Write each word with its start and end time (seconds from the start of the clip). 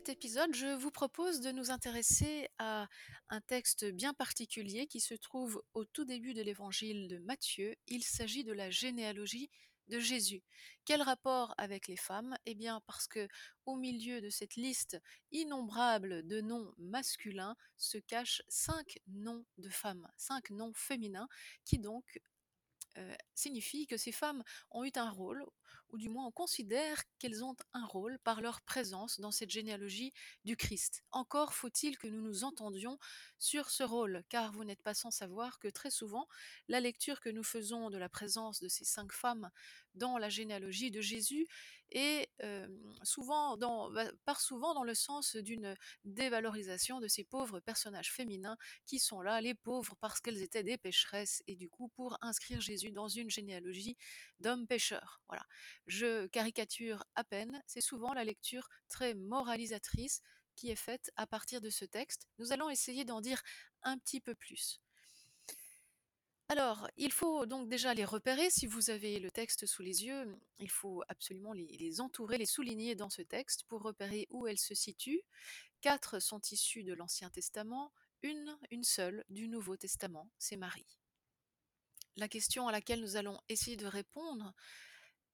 Cet 0.00 0.08
épisode, 0.08 0.54
je 0.54 0.74
vous 0.76 0.90
propose 0.90 1.42
de 1.42 1.52
nous 1.52 1.70
intéresser 1.70 2.48
à 2.56 2.88
un 3.28 3.42
texte 3.42 3.84
bien 3.84 4.14
particulier 4.14 4.86
qui 4.86 4.98
se 4.98 5.12
trouve 5.12 5.62
au 5.74 5.84
tout 5.84 6.06
début 6.06 6.32
de 6.32 6.40
l'évangile 6.40 7.06
de 7.06 7.18
Matthieu. 7.18 7.76
Il 7.86 8.02
s'agit 8.02 8.42
de 8.42 8.54
la 8.54 8.70
généalogie 8.70 9.50
de 9.88 9.98
Jésus. 9.98 10.42
Quel 10.86 11.02
rapport 11.02 11.54
avec 11.58 11.86
les 11.86 11.98
femmes? 11.98 12.34
Eh 12.46 12.54
bien 12.54 12.80
parce 12.86 13.06
que 13.08 13.28
au 13.66 13.76
milieu 13.76 14.22
de 14.22 14.30
cette 14.30 14.56
liste 14.56 14.98
innombrable 15.32 16.26
de 16.26 16.40
noms 16.40 16.72
masculins 16.78 17.54
se 17.76 17.98
cachent 17.98 18.40
cinq 18.48 19.00
noms 19.06 19.44
de 19.58 19.68
femmes, 19.68 20.08
cinq 20.16 20.48
noms 20.48 20.72
féminins 20.72 21.28
qui 21.66 21.78
donc 21.78 22.22
euh, 23.00 23.14
signifie 23.34 23.86
que 23.86 23.96
ces 23.96 24.12
femmes 24.12 24.42
ont 24.70 24.84
eu 24.84 24.92
un 24.96 25.10
rôle, 25.10 25.44
ou 25.90 25.98
du 25.98 26.08
moins 26.08 26.26
on 26.26 26.30
considère 26.30 27.02
qu'elles 27.18 27.42
ont 27.42 27.56
un 27.72 27.84
rôle 27.84 28.18
par 28.20 28.40
leur 28.40 28.60
présence 28.60 29.20
dans 29.20 29.30
cette 29.30 29.50
généalogie 29.50 30.12
du 30.44 30.56
Christ. 30.56 31.02
Encore 31.10 31.54
faut-il 31.54 31.98
que 31.98 32.06
nous 32.06 32.20
nous 32.20 32.44
entendions 32.44 32.98
sur 33.38 33.70
ce 33.70 33.82
rôle, 33.82 34.22
car 34.28 34.52
vous 34.52 34.64
n'êtes 34.64 34.82
pas 34.82 34.94
sans 34.94 35.10
savoir 35.10 35.58
que 35.58 35.68
très 35.68 35.90
souvent, 35.90 36.28
la 36.68 36.80
lecture 36.80 37.20
que 37.20 37.30
nous 37.30 37.44
faisons 37.44 37.90
de 37.90 37.98
la 37.98 38.08
présence 38.08 38.60
de 38.60 38.68
ces 38.68 38.84
cinq 38.84 39.12
femmes 39.12 39.50
dans 39.94 40.18
la 40.18 40.28
généalogie 40.28 40.90
de 40.90 41.00
Jésus 41.00 41.46
euh, 42.42 42.68
souvent 43.02 43.56
dans, 43.56 43.90
part 44.24 44.40
souvent 44.40 44.74
dans 44.74 44.84
le 44.84 44.94
sens 44.94 45.36
d'une 45.36 45.76
dévalorisation 46.04 47.00
de 47.00 47.08
ces 47.08 47.24
pauvres 47.24 47.60
personnages 47.60 48.12
féminins 48.12 48.56
qui 48.86 48.98
sont 48.98 49.20
là, 49.20 49.40
les 49.40 49.54
pauvres, 49.54 49.96
parce 50.00 50.20
qu'elles 50.20 50.42
étaient 50.42 50.62
des 50.62 50.78
pécheresses, 50.78 51.42
et 51.46 51.56
du 51.56 51.68
coup 51.68 51.88
pour 51.88 52.16
inscrire 52.20 52.60
Jésus 52.60 52.92
dans 52.92 53.08
une 53.08 53.30
généalogie 53.30 53.96
d'hommes 54.38 54.66
pécheurs. 54.66 55.20
Voilà. 55.28 55.44
Je 55.86 56.26
caricature 56.28 57.04
à 57.16 57.24
peine, 57.24 57.62
c'est 57.66 57.80
souvent 57.80 58.14
la 58.14 58.24
lecture 58.24 58.68
très 58.88 59.14
moralisatrice 59.14 60.22
qui 60.56 60.70
est 60.70 60.76
faite 60.76 61.10
à 61.16 61.26
partir 61.26 61.60
de 61.60 61.70
ce 61.70 61.84
texte. 61.84 62.28
Nous 62.38 62.52
allons 62.52 62.70
essayer 62.70 63.04
d'en 63.04 63.20
dire 63.20 63.42
un 63.82 63.98
petit 63.98 64.20
peu 64.20 64.34
plus. 64.34 64.80
Alors, 66.50 66.88
il 66.96 67.12
faut 67.12 67.46
donc 67.46 67.68
déjà 67.68 67.94
les 67.94 68.04
repérer. 68.04 68.50
Si 68.50 68.66
vous 68.66 68.90
avez 68.90 69.20
le 69.20 69.30
texte 69.30 69.66
sous 69.66 69.82
les 69.84 70.04
yeux, 70.04 70.36
il 70.58 70.68
faut 70.68 71.00
absolument 71.06 71.52
les, 71.52 72.00
entourer, 72.00 72.38
les 72.38 72.44
souligner 72.44 72.96
dans 72.96 73.08
ce 73.08 73.22
texte 73.22 73.62
pour 73.68 73.82
repérer 73.82 74.26
où 74.30 74.48
elles 74.48 74.58
se 74.58 74.74
situent. 74.74 75.22
Quatre 75.80 76.18
sont 76.18 76.40
issues 76.50 76.82
de 76.82 76.92
l'Ancien 76.92 77.30
Testament, 77.30 77.92
une, 78.24 78.58
une 78.72 78.82
seule 78.82 79.24
du 79.28 79.46
Nouveau 79.46 79.76
Testament, 79.76 80.28
c'est 80.40 80.56
Marie. 80.56 80.98
La 82.16 82.26
question 82.26 82.66
à 82.66 82.72
laquelle 82.72 83.00
nous 83.00 83.14
allons 83.14 83.38
essayer 83.48 83.76
de 83.76 83.86
répondre, 83.86 84.52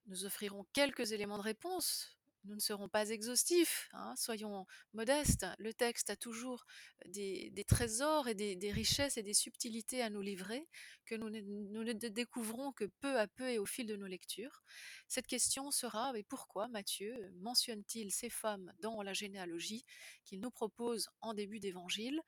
nous 0.05 0.23
offrirons 0.23 0.67
quelques 0.71 1.13
éléments 1.13 1.39
de 1.39 1.43
réponse, 1.43 2.16
nous 2.47 2.55
ne 2.55 2.61
serons 2.61 2.87
pas 2.87 3.09
exhaustifs, 3.09 3.89
hein, 3.93 4.15
soyons 4.15 4.65
modestes. 4.93 5.45
Le 5.59 5.73
texte 5.73 6.09
a 6.09 6.15
toujours 6.15 6.65
des, 7.05 7.51
trésors 7.67 8.27
et 8.27 8.35
des, 8.35 8.71
richesses 8.71 9.17
et 9.17 9.23
des 9.23 9.33
subtilités 9.33 10.01
à 10.01 10.09
nous 10.09 10.21
livrer 10.21 10.67
que 11.05 11.15
nous 11.15 11.29
ne, 11.29 11.93
découvrons 11.93 12.71
que 12.71 12.85
peu 12.85 13.19
à 13.19 13.27
peu 13.27 13.49
et 13.49 13.59
au 13.59 13.65
fil 13.65 13.85
de 13.85 13.95
nos 13.95 14.07
lectures. 14.07 14.63
Cette 15.07 15.27
question 15.27 15.71
sera 15.71 16.13
mais 16.13 16.23
pourquoi 16.23 16.67
Matthieu 16.69 17.31
mentionne-t-il 17.35 18.11
ces 18.11 18.29
femmes 18.29 18.73
dans 18.79 19.01
la 19.01 19.13
généalogie 19.13 19.85
qu'il 20.23 20.39
nous 20.39 20.51
propose 20.51 21.09
en 21.21 21.33
début 21.33 21.59
d'évangile, 21.59 22.21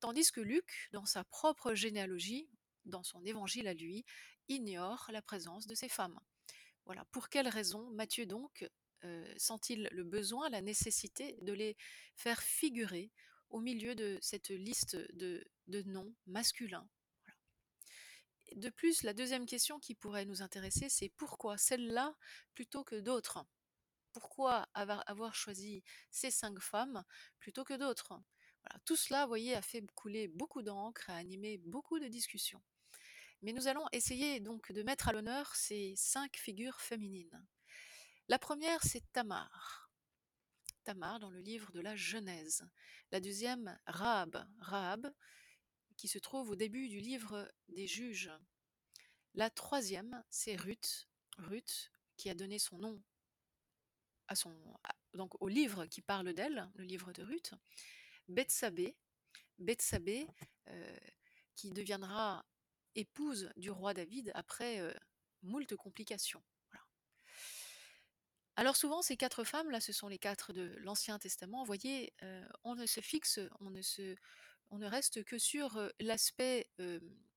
tandis 0.00 0.30
que 0.32 0.40
Luc, 0.40 0.88
dans 0.92 1.06
sa 1.06 1.24
propre 1.24 1.74
généalogie, 1.74 2.48
dans 2.84 3.02
son 3.02 3.24
évangile 3.24 3.68
à 3.68 3.74
lui, 3.74 4.04
ignore 4.48 5.08
la 5.12 5.22
présence 5.22 5.66
de 5.66 5.74
ces 5.74 5.88
femmes? 5.88 6.18
Voilà, 6.86 7.04
pour 7.12 7.28
quelle 7.28 7.48
raison 7.48 7.90
Matthieu 7.92 8.26
donc 8.26 8.68
sent-il 9.36 9.88
le 9.92 10.04
besoin, 10.04 10.48
la 10.50 10.60
nécessité 10.60 11.36
de 11.42 11.52
les 11.52 11.76
faire 12.14 12.42
figurer 12.42 13.10
au 13.50 13.60
milieu 13.60 13.94
de 13.94 14.18
cette 14.20 14.48
liste 14.48 14.96
de, 15.14 15.44
noms 15.86 16.14
masculins? 16.26 16.88
De 18.56 18.68
plus, 18.68 19.02
la 19.02 19.14
deuxième 19.14 19.46
question 19.46 19.78
qui 19.78 19.94
pourrait 19.94 20.26
nous 20.26 20.42
intéresser, 20.42 20.88
c'est 20.88 21.08
pourquoi 21.08 21.58
celle-là 21.58 22.14
plutôt 22.54 22.84
que 22.84 22.96
d'autres? 22.96 23.44
Pourquoi 24.12 24.68
avoir, 24.74 25.34
choisi 25.34 25.82
ces 26.10 26.30
cinq 26.30 26.60
femmes 26.60 27.04
plutôt 27.40 27.64
que 27.64 27.74
d'autres? 27.74 28.14
Tout 28.84 28.96
cela, 28.96 29.22
vous 29.22 29.28
voyez, 29.28 29.54
a 29.54 29.62
fait 29.62 29.84
couler 29.94 30.28
beaucoup 30.28 30.62
d'encre, 30.62 31.10
a 31.10 31.16
animé 31.16 31.58
beaucoup 31.58 31.98
de 31.98 32.08
discussions. 32.08 32.62
Mais 33.42 33.52
nous 33.52 33.68
allons 33.68 33.86
essayer 33.92 34.40
donc 34.40 34.72
de 34.72 34.82
mettre 34.82 35.08
à 35.08 35.12
l'honneur 35.12 35.54
ces 35.54 35.94
cinq 35.96 36.36
figures 36.36 36.80
féminines. 36.80 37.44
La 38.28 38.38
première, 38.38 38.82
c'est 38.82 39.02
Tamar. 39.12 39.90
Tamar 40.84 41.20
dans 41.20 41.30
le 41.30 41.40
livre 41.40 41.70
de 41.72 41.80
la 41.80 41.94
Genèse. 41.94 42.66
La 43.10 43.20
deuxième, 43.20 43.78
Rahab. 43.86 44.46
Rahab, 44.60 45.12
qui 45.96 46.08
se 46.08 46.18
trouve 46.18 46.50
au 46.50 46.56
début 46.56 46.88
du 46.88 47.00
livre 47.00 47.50
des 47.68 47.86
juges. 47.86 48.30
La 49.34 49.50
troisième, 49.50 50.24
c'est 50.30 50.56
Ruth. 50.56 51.08
Ruth, 51.38 51.92
qui 52.16 52.30
a 52.30 52.34
donné 52.34 52.58
son 52.58 52.78
nom 52.78 53.02
donc 55.12 55.40
au 55.40 55.48
livre 55.48 55.86
qui 55.86 56.00
parle 56.00 56.32
d'elle, 56.32 56.70
le 56.74 56.84
livre 56.84 57.12
de 57.12 57.22
Ruth. 57.22 57.52
Bethsabée, 58.28 58.96
Bethsabée 59.58 60.26
euh, 60.68 60.98
qui 61.54 61.70
deviendra 61.70 62.44
épouse 62.94 63.50
du 63.56 63.70
roi 63.70 63.92
David 63.92 64.30
après 64.34 64.80
euh, 64.80 64.92
moult 65.42 65.76
complications. 65.76 66.42
Alors 68.56 68.76
souvent, 68.76 69.02
ces 69.02 69.16
quatre 69.16 69.42
femmes, 69.44 69.70
là, 69.70 69.80
ce 69.80 69.92
sont 69.92 70.08
les 70.08 70.18
quatre 70.18 70.52
de 70.52 70.76
l'Ancien 70.78 71.18
Testament. 71.18 71.60
Vous 71.60 71.66
voyez, 71.66 72.12
euh, 72.22 72.46
on 72.62 72.76
ne 72.76 72.86
se 72.86 73.00
fixe, 73.00 73.40
on 73.60 73.70
ne 73.70 73.82
se, 73.82 74.16
on 74.70 74.78
ne 74.78 74.86
reste 74.86 75.24
que 75.24 75.38
sur 75.38 75.90
l'aspect, 75.98 76.70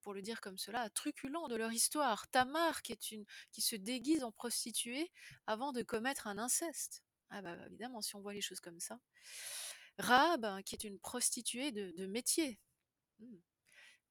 pour 0.01 0.13
le 0.13 0.21
dire 0.21 0.41
comme 0.41 0.57
cela, 0.57 0.89
truculent 0.91 1.47
de 1.49 1.55
leur 1.55 1.71
histoire. 1.71 2.27
Tamar, 2.29 2.81
qui 2.81 2.91
est 2.91 3.11
une, 3.11 3.25
qui 3.51 3.61
se 3.61 3.75
déguise 3.75 4.23
en 4.23 4.31
prostituée 4.31 5.11
avant 5.47 5.71
de 5.71 5.81
commettre 5.81 6.27
un 6.27 6.37
inceste. 6.37 7.03
Ah 7.29 7.41
bah 7.41 7.57
évidemment, 7.67 8.01
si 8.01 8.15
on 8.15 8.21
voit 8.21 8.33
les 8.33 8.41
choses 8.41 8.59
comme 8.59 8.79
ça. 8.79 8.99
Rahab, 9.97 10.45
hein, 10.45 10.61
qui 10.63 10.75
est 10.75 10.83
une 10.83 10.99
prostituée 10.99 11.71
de, 11.71 12.05
métier. 12.05 12.59
Hmm. 13.19 13.37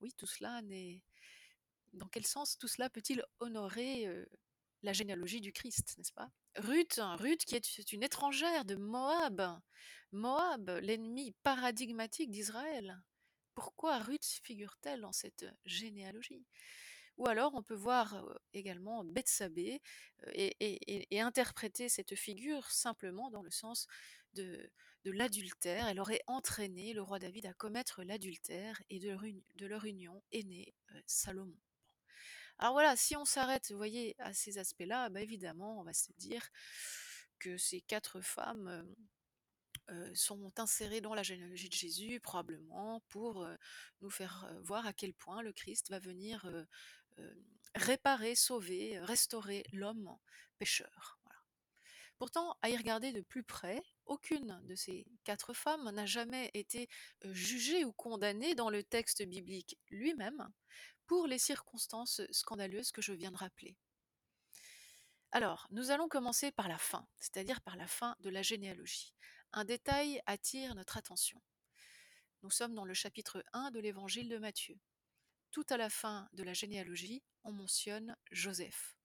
Oui, 0.01 0.13
tout 0.13 0.27
cela 0.27 0.61
n'est. 0.63 1.03
Dans 1.93 2.09
quel 2.09 2.27
sens 2.27 2.59
tout 2.59 2.69
cela 2.69 2.91
peut-il 2.91 3.25
honorer 3.41 4.07
la 4.83 4.93
généalogie 4.93 5.41
du 5.41 5.53
Christ, 5.53 5.95
n'est-ce 5.97 6.13
pas? 6.13 6.31
Ruth, 6.59 6.99
hein, 6.99 7.17
Ruth 7.17 7.45
qui 7.45 7.55
est 7.55 7.93
une 7.93 8.03
étrangère 8.03 8.65
de 8.65 8.77
Moab, 8.77 9.61
Moab, 10.13 10.71
l'ennemi 10.83 11.35
paradigmatique 11.43 12.31
d'Israël. 12.31 13.03
Pourquoi 13.55 13.99
Ruth 13.99 14.25
figure-t-elle 14.43 15.01
dans 15.01 15.13
cette 15.13 15.47
généalogie? 15.65 16.47
Ou 17.19 17.29
alors 17.29 17.55
on 17.55 17.63
peut 17.63 17.75
voir 17.75 18.23
également 18.53 19.05
Bethsabée 19.05 19.81
et, 20.33 21.21
interpréter 21.21 21.89
cette 21.89 22.15
figure 22.15 22.71
simplement 22.71 23.31
dans 23.31 23.43
le 23.43 23.51
sens 23.51 23.87
de, 24.35 24.71
l'adultère. 25.05 25.89
Elle 25.89 26.01
aurait 26.01 26.23
entraîné 26.27 26.93
le 26.93 27.03
roi 27.03 27.19
David 27.19 27.47
à 27.47 27.55
commettre 27.55 28.03
l'adultère 28.03 28.83
et 28.91 28.99
de 28.99 29.67
leur, 29.67 29.85
union 29.85 30.23
est 30.33 30.43
né 30.43 30.75
Salomon. 31.07 31.57
Alors 32.59 32.73
voilà, 32.73 32.97
si 32.97 33.17
on 33.17 33.25
s'arrête, 33.25 33.71
vous 33.71 33.77
voyez, 33.77 34.15
à 34.19 34.33
ces 34.33 34.59
aspects-là, 34.59 35.11
bah 35.11 35.21
évidemment, 35.21 35.81
on 35.81 35.85
va 35.85 35.93
se 35.93 36.11
dire 36.17 36.49
que 37.39 37.59
ces 37.59 37.83
quatre 37.83 38.21
femmes 38.21 38.87
sont 40.15 40.53
insérées 40.59 41.01
dans 41.01 41.15
la 41.15 41.23
généalogie 41.23 41.69
de 41.69 41.75
Jésus, 41.75 42.19
probablement 42.21 43.01
pour 43.09 43.47
nous 44.01 44.11
faire 44.11 44.51
voir 44.63 44.87
à 44.87 44.93
quel 44.93 45.13
point 45.13 45.43
le 45.43 45.53
Christ 45.53 45.91
va 45.91 45.99
venir 45.99 46.51
réparer, 47.75 48.35
sauver, 48.35 48.99
restaurer 49.01 49.65
l'homme 49.73 50.17
pécheur. 50.59 51.19
Pourtant, 52.19 52.57
à 52.63 52.71
y 52.71 52.77
regarder 52.77 53.13
de 53.13 53.21
plus 53.21 53.43
près, 53.43 53.83
aucune 54.07 54.59
de 54.65 54.75
ces 54.75 55.07
quatre 55.25 55.53
femmes 55.53 55.91
n'a 55.91 56.07
jamais 56.07 56.51
été 56.55 56.89
jugée 57.25 57.85
ou 57.85 57.93
condamnée 57.93 58.55
dans 58.55 58.71
le 58.71 58.83
texte 58.83 59.23
biblique 59.23 59.79
lui-même 59.91 60.49
pour 61.07 61.27
les 61.27 61.39
circonstances 61.39 62.21
scandaleuses 62.31 62.93
que 62.93 63.03
je 63.03 63.13
viens 63.13 63.33
de 63.33 63.37
rappeler. 63.37 63.77
Alors, 65.33 65.67
nous 65.71 65.91
allons 65.91 66.09
commencer 66.09 66.51
par 66.53 66.69
la 66.69 66.79
fin, 66.79 67.07
c'est-à-dire 67.19 67.61
par 67.61 67.77
la 67.77 67.87
fin 67.87 68.17
de 68.21 68.31
la 68.31 68.43
généalogie. 68.43 69.13
Un 69.53 69.65
détail 69.65 70.21
attire 70.27 70.75
notre 70.75 70.97
attention. 70.97 71.41
Nous 72.43 72.51
sommes 72.51 72.75
dans 72.75 72.85
le 72.85 72.95
chapitre 72.95 73.45
1 73.53 73.71
de 73.71 73.81
l'évangile 73.81 74.29
de 74.29 74.39
Matthieu. 74.39 74.79
Tout 75.51 75.67
à 75.71 75.77
la 75.77 75.91
fin 75.91 76.29
de 76.33 76.43
la 76.43 76.53
généalogie, 76.53 77.23
on 77.45 77.53
mentionne 77.53 78.17
Joseph. 78.31 78.97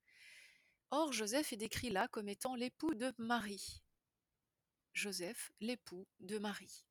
Or, 0.89 1.13
Joseph 1.13 1.53
est 1.53 1.57
décrit 1.57 1.89
là 1.89 2.07
comme 2.09 2.27
étant 2.27 2.55
l'époux 2.55 2.93
de 2.93 3.13
Marie. 3.17 3.81
Joseph, 4.93 5.51
l'époux 5.61 6.05
de 6.19 6.37
Marie. 6.37 6.85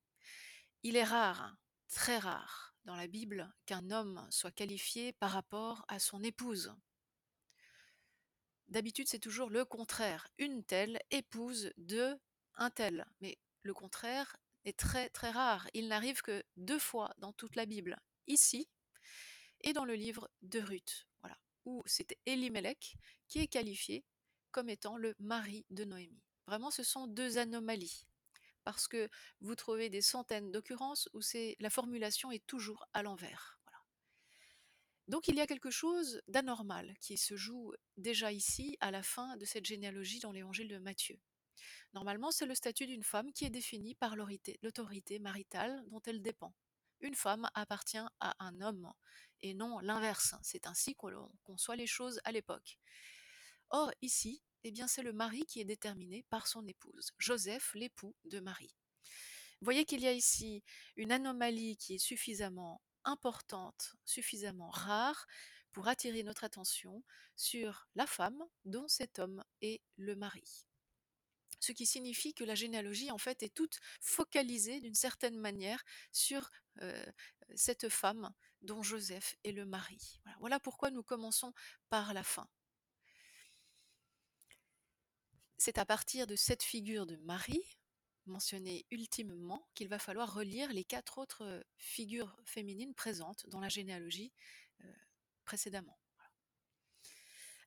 Il 0.83 0.97
est 0.97 1.05
rare, 1.05 1.57
très 1.91 2.19
rare, 2.19 2.75
dans 2.85 2.97
la 2.97 3.07
Bible 3.07 3.53
qu'un 3.67 3.91
homme 3.91 4.27
soit 4.31 4.51
qualifié 4.51 5.13
par 5.13 5.31
rapport 5.31 5.85
à 5.89 5.99
son 5.99 6.23
épouse. 6.23 6.75
D'habitude, 8.69 9.09
c'est 9.09 9.19
toujours 9.19 9.51
le 9.51 9.65
contraire. 9.65 10.29
Une 10.39 10.65
telle 10.65 11.01
épouse 11.11 11.73
de 11.77 12.19
un 12.55 12.71
tel. 12.71 13.07
Mais 13.21 13.39
le 13.63 13.75
contraire 13.75 14.37
est 14.65 14.79
très 14.79 15.09
très 15.09 15.31
rare. 15.31 15.69
Il 15.75 15.89
n'arrive 15.89 16.23
que 16.23 16.43
deux 16.57 16.79
fois 16.79 17.13
dans 17.19 17.33
toute 17.33 17.57
la 17.57 17.67
Bible, 17.67 17.99
ici 18.27 18.69
et 19.63 19.73
dans 19.73 19.85
le 19.85 19.95
livre 19.95 20.31
de 20.43 20.61
Ruth, 20.61 21.07
voilà, 21.21 21.39
où 21.65 21.83
c'est 21.87 22.17
Elimelech 22.27 22.97
qui 23.29 23.41
est 23.41 23.47
qualifié 23.47 24.05
comme 24.53 24.69
étant 24.69 24.97
le 24.97 25.15
mari 25.19 25.67
de 25.71 25.85
Noémie. 25.85 26.23
Vraiment, 26.47 26.71
ce 26.71 26.83
sont 26.83 27.07
deux 27.07 27.39
anomalies, 27.39 28.07
parce 28.65 28.89
que 28.89 29.09
vous 29.41 29.55
trouvez 29.55 29.89
des 29.89 30.03
centaines 30.03 30.51
d'occurrences 30.51 31.09
où 31.15 31.21
la 31.61 31.71
formulation 31.71 32.31
est 32.31 32.47
toujours 32.47 32.87
à 32.93 33.03
l'envers. 33.03 33.61
Donc 35.09 35.27
il 35.27 35.35
y 35.35 35.41
a 35.41 35.47
quelque 35.47 35.71
chose 35.71 36.23
d'anormal 36.29 36.95
qui 37.01 37.17
se 37.17 37.35
joue 37.35 37.73
déjà 37.97 38.31
ici 38.31 38.77
à 38.81 38.93
la 38.93 39.03
fin 39.03 39.37
de 39.37 39.45
cette 39.45 39.67
généalogie 39.67 40.21
dans 40.21 40.31
l'évangile 40.31 40.69
de 40.69 40.79
Matthieu. 40.79 41.19
Normalement, 41.95 42.31
c'est 42.31 42.47
le 42.47 42.55
statut 42.55 42.87
d'une 42.87 43.03
femme 43.03 43.33
qui 43.33 43.45
est 43.45 43.51
défini 43.51 43.97
par 43.97 44.15
l'autorité 44.15 45.19
maritale 45.19 45.85
dont 45.89 46.01
elle 46.07 46.23
dépend. 46.23 46.55
Une 47.01 47.17
femme 47.17 47.51
appartient 47.55 47.99
à 48.21 48.37
un 48.39 48.61
homme 48.61 48.93
et 49.41 49.55
non 49.55 49.81
l'inverse. 49.81 50.35
C'est 50.43 50.67
ainsi 50.67 50.95
qu'on 50.95 51.33
conçoit 51.43 51.77
les 51.77 51.89
choses 51.89 52.21
à 52.25 52.31
l'époque. 52.31 52.79
Or, 53.71 53.91
ici, 54.03 54.43
eh 54.65 54.71
bien, 54.71 54.87
c'est 54.87 55.03
le 55.03 55.13
mari 55.13 55.45
qui 55.47 55.61
est 55.61 55.65
déterminé 55.65 56.25
par 56.31 56.47
son 56.47 56.67
épouse, 56.67 57.13
Joseph, 57.19 57.73
l'époux 57.75 58.15
de 58.25 58.41
Marie. 58.41 58.75
Vous 59.61 59.65
voyez 59.65 59.85
qu'il 59.85 60.01
y 60.01 60.07
a 60.07 60.13
ici 60.13 60.63
une 60.97 61.13
anomalie 61.13 61.77
qui 61.77 61.95
est 61.95 61.99
suffisamment 61.99 62.81
importante, 63.05 63.95
suffisamment 64.05 64.71
rare 64.71 65.27
pour 65.73 65.89
attirer 65.89 66.23
notre 66.23 66.45
attention 66.45 67.05
sur 67.37 67.89
la 67.95 68.07
femme 68.07 68.43
dont 68.65 68.89
cet 68.89 69.19
homme 69.19 69.45
est 69.61 69.81
le 69.97 70.17
mari 70.17 70.65
ce 71.61 71.73
qui 71.73 71.87
signifie 71.87 72.35
que 72.35 72.45
la 72.45 72.55
généalogie 72.55 73.11
en 73.11 73.19
fait 73.19 73.43
est 73.43 73.55
toute 73.55 73.79
focalisée 74.01 74.81
d'une 74.81 74.95
certaine 74.95 75.39
manière 75.39 75.85
sur 76.11 76.51
cette 77.55 77.89
femme 77.89 78.33
dont 78.63 78.83
Joseph 78.83 79.37
est 79.45 79.53
le 79.53 79.67
mari. 79.67 80.21
Voilà 80.41 80.59
pourquoi 80.59 80.91
nous 80.91 81.03
commençons 81.03 81.53
par 81.89 82.15
la 82.15 82.23
fin. 82.23 82.49
C'est 85.63 85.77
à 85.77 85.85
partir 85.85 86.27
de 86.27 86.37
cette 86.37 86.63
figure 86.63 87.05
de 87.05 87.17
Marie, 87.17 87.77
mentionnée 88.25 88.87
ultimement, 88.91 89.69
qu'il 89.75 89.89
va 89.89 89.99
falloir 89.99 90.33
relire 90.33 90.73
les 90.73 90.85
quatre 90.85 91.19
autres 91.19 91.63
figures 91.77 92.35
féminines 92.47 92.95
présentes 92.95 93.47
dans 93.51 93.61
la 93.61 93.69
généalogie 93.69 94.33
précédemment. 95.45 95.99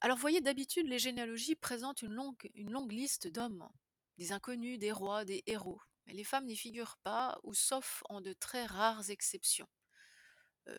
Alors, 0.02 0.18
vous 0.18 0.22
voyez, 0.22 0.42
d'habitude, 0.42 0.88
les 0.88 0.98
généalogies 0.98 1.54
présentent 1.54 2.02
une 2.02 2.14
longue, 2.14 2.50
liste 2.90 3.28
d'hommes 3.28 3.70
des 4.18 4.32
inconnus, 4.32 4.80
des 4.80 4.92
rois, 4.92 5.24
des 5.24 5.44
héros. 5.46 5.80
Mais 6.08 6.14
les 6.14 6.24
femmes 6.24 6.48
n'y 6.48 6.58
figurent 6.58 6.98
pas, 7.04 7.40
ou 7.44 7.54
sauf 7.54 8.02
en 8.10 8.22
de 8.22 8.34
très 8.34 8.66
rares 8.66 9.12
exceptions. 9.12 9.70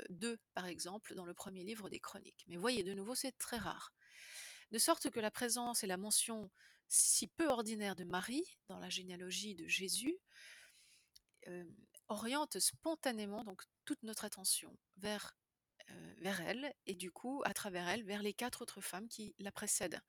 Deux, 0.08 0.40
par 0.52 0.67
exemple, 0.67 1.14
dans 1.14 1.26
le 1.26 1.34
premier 1.34 1.62
livre 1.62 1.88
des 1.88 2.00
Chroniques. 2.00 2.44
Mais 2.49 2.56
voyez, 2.56 2.82
de 2.82 2.93
nouveau, 2.93 3.14
c'est 3.14 3.38
très 3.38 3.58
rare. 3.58 3.94
De 4.72 4.78
sorte 4.78 5.10
que 5.10 5.20
la 5.20 5.31
présence 5.31 5.84
et 5.84 5.87
la 5.87 5.96
mention 5.96 6.50
si 6.88 7.26
peu 7.26 7.48
ordinaire 7.48 7.96
de 7.96 8.04
Marie 8.04 8.58
dans 8.69 8.78
la 8.78 8.90
généalogie 8.90 9.54
de 9.54 9.66
Jésus 9.66 10.19
euh, 11.48 11.64
orientent 12.08 12.58
spontanément 12.58 13.44
donc 13.44 13.62
toute 13.84 14.02
notre 14.02 14.25
attention 14.25 14.76
vers, 14.96 15.36
euh, 15.90 16.14
vers 16.19 16.40
elle 16.40 16.75
et 16.86 16.94
du 16.94 17.10
coup 17.10 17.42
à 17.44 17.54
travers 17.54 17.88
elle 17.88 18.04
vers 18.04 18.22
les 18.22 18.34
quatre 18.34 18.62
autres 18.62 18.81
femmes 18.81 19.08
qui 19.08 19.34
la 19.38 19.52
précèdent. 19.52 20.00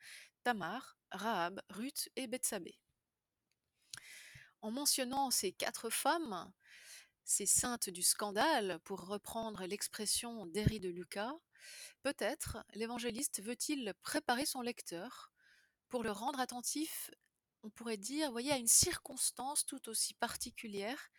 Tamar, 0.44 0.98
Rahab, 1.12 1.62
Ruth 1.70 2.10
et 2.16 2.28
Bethsabée. 2.28 2.80
En 4.62 4.72
mentionnant 4.72 5.32
ces 5.32 5.52
quatre 5.52 5.90
femmes, 5.90 6.52
ces 7.24 7.46
saintes 7.46 7.90
du 7.90 8.04
scandale, 8.04 8.80
pour 8.84 9.06
reprendre 9.08 9.66
l'expression 9.66 10.46
d'Héry 10.46 10.80
de 10.80 10.90
Lucas, 10.90 11.34
peut-être 12.04 12.64
l'évangéliste 12.74 13.42
veut-il 13.42 13.94
préparer 14.04 14.46
son 14.46 14.62
lecteur 14.62 15.32
pour 15.96 16.04
le 16.04 16.12
rendre 16.12 16.42
attentif, 16.42 17.10
on 17.64 17.70
pourrait 17.70 17.96
dire, 17.96 18.30
voyez, 18.30 18.52
à 18.52 18.58
une 18.58 18.68
circonstance 18.68 19.66
tout 19.66 19.88
aussi 19.88 20.14
particulière 20.14 21.10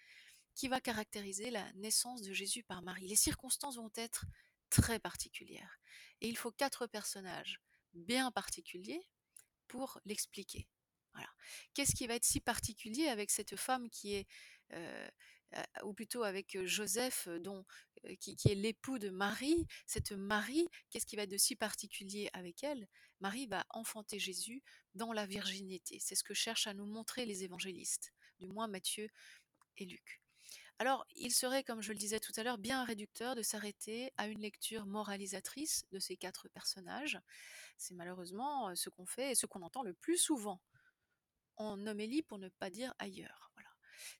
qui 0.54 0.68
va 0.68 0.82
caractériser 0.82 1.50
la 1.50 1.72
naissance 1.76 2.20
de 2.20 2.34
Jésus 2.34 2.62
par 2.62 2.82
Marie. 2.82 3.08
Les 3.08 3.16
circonstances 3.16 3.76
vont 3.76 3.90
être 3.94 4.26
très 4.68 4.98
particulières. 4.98 5.78
Et 6.20 6.28
il 6.28 6.36
faut 6.36 6.50
quatre 6.50 6.86
personnages 6.86 7.62
bien 7.94 8.30
particuliers 8.30 9.00
pour 9.66 9.98
l'expliquer. 10.04 10.68
Qu'est-ce 11.72 11.94
qui 11.94 12.06
va 12.06 12.16
être 12.16 12.26
si 12.26 12.40
particulier 12.40 13.08
avec 13.08 13.30
cette 13.30 13.56
femme 13.56 13.88
qui 13.88 14.16
est, 14.16 14.26
euh, 14.74 15.08
ou 15.84 15.94
plutôt 15.94 16.22
avec 16.22 16.62
Joseph, 16.66 17.28
dont, 17.40 17.64
qui, 18.20 18.36
est 18.44 18.54
l'époux 18.54 18.98
de 18.98 19.08
Marie? 19.08 19.66
Cette 19.86 20.12
Marie, 20.12 20.68
qu'est-ce 20.90 21.06
qui 21.06 21.16
va 21.16 21.22
être 21.22 21.30
de 21.30 21.38
si 21.38 21.56
particulier 21.56 22.28
avec 22.34 22.62
elle? 22.62 22.86
Marie 23.20 23.46
va 23.46 23.64
enfanter 23.70 24.18
Jésus 24.18 24.62
dans 24.94 25.12
la 25.12 25.26
virginité. 25.26 25.98
C'est 26.00 26.14
ce 26.14 26.24
que 26.24 26.34
cherchent 26.34 26.66
à 26.66 26.74
nous 26.74 26.86
montrer 26.86 27.26
les 27.26 27.44
évangélistes, 27.44 28.12
du 28.38 28.46
moins 28.46 28.68
Matthieu 28.68 29.08
et 29.78 29.84
Luc. 29.84 30.20
Alors, 30.78 31.06
il 31.16 31.32
serait, 31.32 31.64
comme 31.64 31.80
je 31.80 31.92
le 31.92 31.98
disais 31.98 32.20
tout 32.20 32.32
à 32.36 32.42
l'heure, 32.42 32.58
bien 32.58 32.84
réducteur 32.84 33.34
de 33.34 33.42
s'arrêter 33.42 34.12
à 34.18 34.26
une 34.26 34.40
lecture 34.40 34.84
moralisatrice 34.84 35.86
de 35.90 35.98
ces 35.98 36.16
quatre 36.18 36.48
personnages. 36.50 37.18
C'est 37.78 37.94
malheureusement 37.94 38.74
ce 38.76 38.90
qu'on 38.90 39.06
fait 39.06 39.30
et 39.30 39.34
ce 39.34 39.46
qu'on 39.46 39.62
entend 39.62 39.82
le 39.82 39.94
plus 39.94 40.18
souvent 40.18 40.60
en 41.56 41.86
homélie 41.86 42.22
pour 42.22 42.38
ne 42.38 42.50
pas 42.50 42.68
dire 42.68 42.94
ailleurs. 42.98 43.46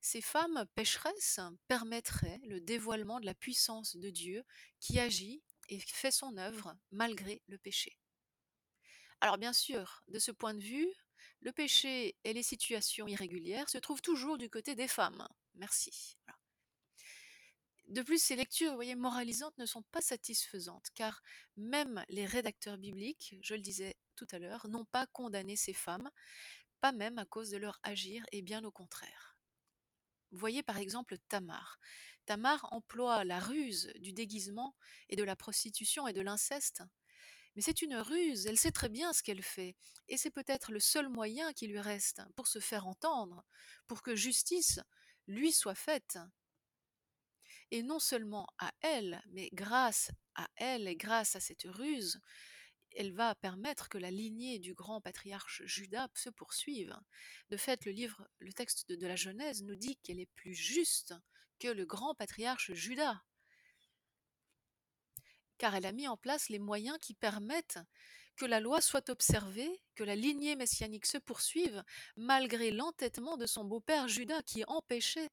Ces 0.00 0.20
femmes 0.20 0.64
pécheresses 0.74 1.40
permettraient 1.68 2.40
le 2.44 2.60
dévoilement 2.60 3.20
de 3.20 3.26
la 3.26 3.34
puissance 3.34 3.96
de 3.96 4.10
Dieu 4.10 4.44
qui 4.80 4.98
agit 4.98 5.42
et 5.68 5.78
fait 5.80 6.10
son 6.10 6.36
œuvre 6.36 6.76
malgré 6.90 7.42
le 7.46 7.58
péché. 7.58 7.98
Alors 9.20 9.38
bien 9.38 9.52
sûr, 9.52 10.02
de 10.08 10.18
ce 10.18 10.30
point 10.30 10.54
de 10.54 10.62
vue, 10.62 10.88
le 11.40 11.52
péché 11.52 12.16
et 12.24 12.32
les 12.32 12.42
situations 12.42 13.06
irrégulières 13.06 13.68
se 13.68 13.78
trouvent 13.78 14.02
toujours 14.02 14.38
du 14.38 14.48
côté 14.50 14.74
des 14.74 14.88
femmes. 14.88 15.28
Merci. 15.54 16.16
De 17.88 18.02
plus, 18.02 18.20
ces 18.22 18.36
lectures, 18.36 18.74
voyez, 18.74 18.94
moralisantes 18.96 19.56
ne 19.58 19.66
sont 19.66 19.82
pas 19.92 20.00
satisfaisantes, 20.00 20.88
car 20.94 21.22
même 21.56 22.04
les 22.08 22.26
rédacteurs 22.26 22.78
bibliques, 22.78 23.36
je 23.42 23.54
le 23.54 23.60
disais 23.60 23.96
tout 24.16 24.26
à 24.32 24.38
l'heure, 24.38 24.66
n'ont 24.68 24.84
pas 24.84 25.06
condamné 25.06 25.56
ces 25.56 25.72
femmes, 25.72 26.10
pas 26.80 26.92
même 26.92 27.18
à 27.18 27.24
cause 27.26 27.50
de 27.50 27.58
leur 27.58 27.78
agir, 27.82 28.24
et 28.32 28.42
bien 28.42 28.64
au 28.64 28.70
contraire. 28.72 29.36
Voyez 30.32 30.62
par 30.62 30.78
exemple 30.78 31.18
Tamar. 31.28 31.78
Tamar 32.26 32.68
emploie 32.72 33.24
la 33.24 33.40
ruse 33.40 33.92
du 34.00 34.12
déguisement 34.12 34.76
et 35.08 35.16
de 35.16 35.24
la 35.24 35.36
prostitution 35.36 36.06
et 36.08 36.12
de 36.12 36.20
l'inceste. 36.20 36.82
Mais 37.56 37.62
c'est 37.62 37.80
une 37.82 37.96
ruse, 37.96 38.46
elle 38.46 38.58
sait 38.58 38.70
très 38.70 38.90
bien 38.90 39.14
ce 39.14 39.22
qu'elle 39.22 39.42
fait, 39.42 39.74
et 40.08 40.18
c'est 40.18 40.30
peut-être 40.30 40.72
le 40.72 40.80
seul 40.80 41.08
moyen 41.08 41.52
qui 41.54 41.66
lui 41.66 41.80
reste 41.80 42.20
pour 42.36 42.46
se 42.46 42.60
faire 42.60 42.86
entendre, 42.86 43.44
pour 43.86 44.02
que 44.02 44.14
justice 44.14 44.78
lui 45.26 45.52
soit 45.52 45.74
faite. 45.74 46.18
Et 47.70 47.82
non 47.82 47.98
seulement 47.98 48.46
à 48.58 48.72
elle, 48.82 49.22
mais 49.30 49.48
grâce 49.52 50.10
à 50.34 50.48
elle 50.56 50.86
et 50.86 50.96
grâce 50.96 51.34
à 51.34 51.40
cette 51.40 51.64
ruse, 51.64 52.20
elle 52.96 53.12
va 53.12 53.34
permettre 53.34 53.88
que 53.88 53.98
la 53.98 54.10
lignée 54.10 54.58
du 54.58 54.74
grand 54.74 55.00
patriarche 55.00 55.62
Judas 55.64 56.08
se 56.14 56.30
poursuive. 56.30 56.96
De 57.50 57.56
fait, 57.56 57.84
le 57.84 57.92
livre, 57.92 58.26
le 58.38 58.52
texte 58.52 58.90
de, 58.90 59.06
la 59.06 59.16
Genèse 59.16 59.62
nous 59.62 59.76
dit 59.76 59.96
qu'elle 59.96 60.20
est 60.20 60.30
plus 60.34 60.54
juste 60.54 61.14
que 61.58 61.68
le 61.68 61.84
grand 61.84 62.14
patriarche 62.14 62.72
Judas, 62.72 63.22
car 65.58 65.74
elle 65.74 65.86
a 65.86 65.92
mis 65.92 66.08
en 66.08 66.16
place 66.16 66.48
les 66.48 66.58
moyens 66.58 66.98
qui 67.00 67.14
permettent 67.14 67.78
que 68.36 68.44
la 68.44 68.60
loi 68.60 68.80
soit 68.80 69.08
observée, 69.08 69.82
que 69.94 70.04
la 70.04 70.14
lignée 70.14 70.56
messianique 70.56 71.06
se 71.06 71.18
poursuive, 71.18 71.82
malgré 72.16 72.70
l'entêtement 72.70 73.36
de 73.36 73.46
son 73.46 73.64
beau-père 73.64 74.08
Judas 74.08 74.42
qui 74.42 74.62
empêchait 74.66 75.30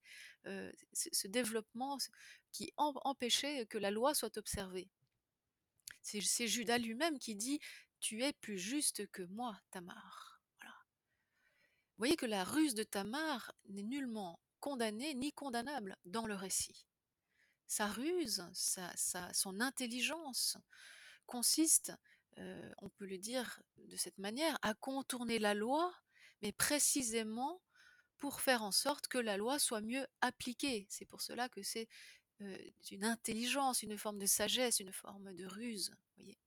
euh, 0.47 0.71
ce 0.93 1.27
développement, 1.27 1.97
qui 2.51 2.73
empêchait 2.77 3.65
que 3.65 3.77
la 3.77 3.91
loi 3.91 4.13
soit 4.13 4.37
observée. 4.37 4.89
C'est 6.01 6.47
Judas 6.47 6.77
lui-même 6.77 7.19
qui 7.19 7.35
dit 7.35 7.59
Tu 7.99 8.23
es 8.23 8.33
plus 8.33 8.59
juste 8.59 9.07
que 9.11 9.23
moi, 9.23 9.57
Tamar. 9.71 10.41
Vous 10.61 12.07
voyez 12.07 12.15
que 12.15 12.25
la 12.25 12.43
ruse 12.43 12.73
de 12.73 12.83
Tamar 12.83 13.53
n'est 13.69 13.83
nullement 13.83 14.39
condamnée 14.59 15.13
ni 15.13 15.31
condamnable 15.31 15.95
dans 16.05 16.25
le 16.25 16.35
récit. 16.35 16.87
Sa 17.67 17.87
ruse, 17.87 18.47
sa, 18.53 18.93
son 19.33 19.59
intelligence 19.59 20.57
consiste, 21.25 21.93
euh, 22.37 22.71
on 22.79 22.89
peut 22.89 23.05
le 23.05 23.17
dire 23.17 23.61
de 23.77 23.95
cette 23.95 24.17
manière, 24.17 24.57
à 24.61 24.73
contourner 24.73 25.39
la 25.39 25.53
loi, 25.53 25.93
mais 26.41 26.51
précisément 26.51 27.61
pour 28.19 28.41
faire 28.41 28.63
en 28.63 28.71
sorte 28.71 29.07
que 29.07 29.17
la 29.17 29.37
loi 29.37 29.59
soit 29.59 29.81
mieux 29.81 30.05
appliquée. 30.21 30.87
C'est 30.89 31.05
pour 31.05 31.21
cela 31.21 31.49
que 31.49 31.61
c'est 31.61 31.87
euh, 32.41 32.57
une 32.91 33.05
intelligence, 33.05 33.83
une 33.83 33.97
forme 33.97 34.19
de 34.19 34.25
sagesse, 34.25 34.79
une 34.79 34.93
forme 34.93 35.33
de 35.33 35.45
ruse. 35.45 35.95
Voyez. 36.15 36.37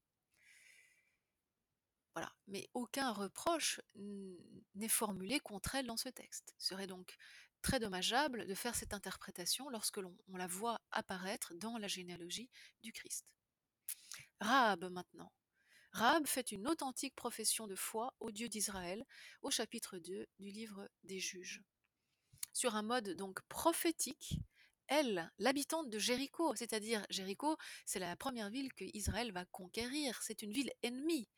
Voilà, 2.14 2.32
mais 2.46 2.66
aucun 2.72 3.12
reproche 3.12 3.80
n'est 4.74 4.88
formulé 4.88 5.38
contre 5.38 5.74
elle 5.74 5.86
dans 5.86 5.98
ce 5.98 6.08
texte. 6.08 6.54
Ce 6.56 6.68
serait 6.68 6.86
donc 6.86 7.14
très 7.62 7.80
dommageable 7.80 8.46
de 8.46 8.54
faire 8.54 8.74
cette 8.74 8.94
interprétation 8.94 9.68
lorsque 9.68 9.96
l'on 9.98 10.16
on 10.28 10.36
la 10.36 10.46
voit 10.46 10.80
apparaître 10.90 11.54
dans 11.54 11.78
la 11.78 11.88
généalogie 11.88 12.50
du 12.82 12.92
Christ. 12.92 13.26
Rahab 14.40 14.90
maintenant. 14.90 15.32
Rahab 15.92 16.26
fait 16.26 16.52
une 16.52 16.68
authentique 16.68 17.14
profession 17.14 17.66
de 17.66 17.74
foi 17.74 18.14
au 18.20 18.30
Dieu 18.30 18.48
d'Israël 18.48 19.04
au 19.42 19.50
chapitre 19.50 19.98
2 19.98 20.26
du 20.38 20.50
livre 20.50 20.88
des 21.04 21.18
Juges. 21.18 21.62
Sur 22.52 22.74
un 22.76 22.82
mode 22.82 23.10
donc 23.16 23.40
prophétique, 23.48 24.38
elle, 24.88 25.32
l'habitante 25.38 25.90
de 25.90 25.98
Jéricho, 25.98 26.54
c'est-à-dire 26.54 27.04
Jéricho, 27.10 27.56
c'est 27.86 27.98
la 27.98 28.14
première 28.16 28.50
ville 28.50 28.72
que 28.74 28.84
Israël 28.94 29.32
va 29.32 29.44
conquérir, 29.46 30.22
c'est 30.22 30.42
une 30.42 30.52
ville 30.52 30.72
ennemie. 30.82 31.28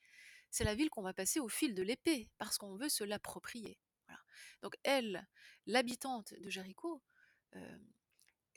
C'est 0.50 0.64
la 0.64 0.74
ville 0.74 0.90
qu'on 0.90 1.02
va 1.02 1.14
passer 1.14 1.40
au 1.40 1.48
fil 1.48 1.74
de 1.74 1.82
l'épée 1.82 2.28
parce 2.38 2.58
qu'on 2.58 2.76
veut 2.76 2.88
se 2.88 3.04
l'approprier. 3.04 3.78
Donc 4.62 4.74
elle, 4.82 5.26
l'habitante 5.66 6.34
de 6.34 6.50
Jéricho, 6.50 7.02
euh, 7.56 7.78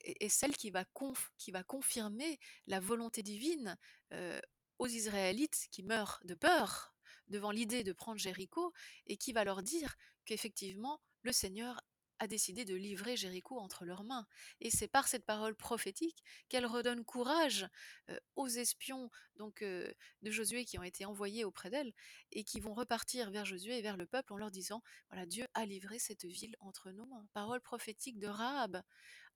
est, 0.04 0.30
celle 0.30 0.56
qui 0.56 0.72
va, 0.72 0.84
conf- 0.96 1.30
qui 1.38 1.52
va 1.52 1.64
confirmer 1.64 2.40
la 2.68 2.80
volonté 2.80 3.24
divine 3.24 3.78
euh, 4.14 4.40
aux 4.80 4.88
Israélites 4.88 5.68
qui 5.72 5.84
meurent 5.84 6.20
de 6.24 6.34
peur 6.34 6.96
devant 7.28 7.52
l'idée 7.52 7.84
de 7.84 7.94
prendre 7.94 8.20
Jéricho 8.20 8.74
et 9.08 9.18
qui 9.18 9.32
va 9.32 9.44
leur 9.44 9.62
dire 9.64 9.96
qu'effectivement 10.26 11.02
le 11.24 11.32
Seigneur 11.32 11.82
a 12.22 12.28
décidé 12.28 12.66
de 12.66 12.76
livrer 12.76 13.18
Jéricho 13.18 13.58
entre 13.58 13.84
leurs 13.84 14.04
mains. 14.04 14.28
Et 14.60 14.70
c'est 14.70 14.88
par 14.88 15.08
cette 15.08 15.26
parole 15.26 15.56
prophétique 15.56 16.24
qu'elle 16.50 16.68
redonne 16.68 17.04
courage 17.04 17.68
euh, 18.10 18.20
aux 18.36 18.48
espions 18.48 19.10
donc 19.38 19.64
euh, 19.64 19.92
de 20.22 20.30
Josué 20.30 20.64
qui 20.64 20.78
ont 20.78 20.84
été 20.84 21.04
envoyés 21.04 21.44
auprès 21.46 21.72
d'elle 21.72 21.92
et 22.32 22.44
qui 22.44 22.60
vont 22.60 22.76
repartir 22.76 23.32
vers 23.32 23.44
Josué 23.44 23.80
et 23.80 23.82
vers 23.82 23.98
le 23.98 24.06
peuple 24.06 24.34
en 24.34 24.38
leur 24.38 24.52
disant 24.52 24.84
voilà 25.10 25.26
Dieu 25.26 25.48
a 25.56 25.66
livré 25.66 25.98
cette 25.98 26.26
ville 26.26 26.56
entre 26.60 26.92
nos 26.92 27.08
mains. 27.08 27.26
Parole 27.34 27.60
prophétique 27.60 28.20
de 28.20 28.28
Rahab. 28.28 28.84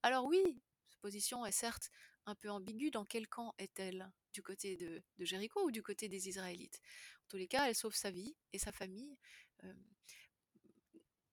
Alors 0.04 0.26
oui, 0.26 0.40
cette 0.88 1.00
position 1.00 1.44
est 1.44 1.50
certes 1.50 1.90
un 2.24 2.36
peu 2.36 2.50
ambiguë. 2.50 2.92
Dans 2.92 3.04
quel 3.04 3.26
camp 3.26 3.52
est-elle? 3.58 4.12
Du 4.32 4.42
côté 4.42 4.76
de, 4.76 5.02
Jéricho 5.18 5.64
ou 5.64 5.72
du 5.72 5.82
côté 5.82 6.08
des 6.08 6.28
Israélites? 6.28 6.80
En 7.24 7.28
tous 7.30 7.36
les 7.36 7.48
cas, 7.48 7.68
elle 7.68 7.74
sauve 7.74 7.96
sa 7.96 8.12
vie 8.12 8.36
et 8.52 8.58
sa 8.58 8.70
famille 8.70 9.16
euh, 9.64 9.72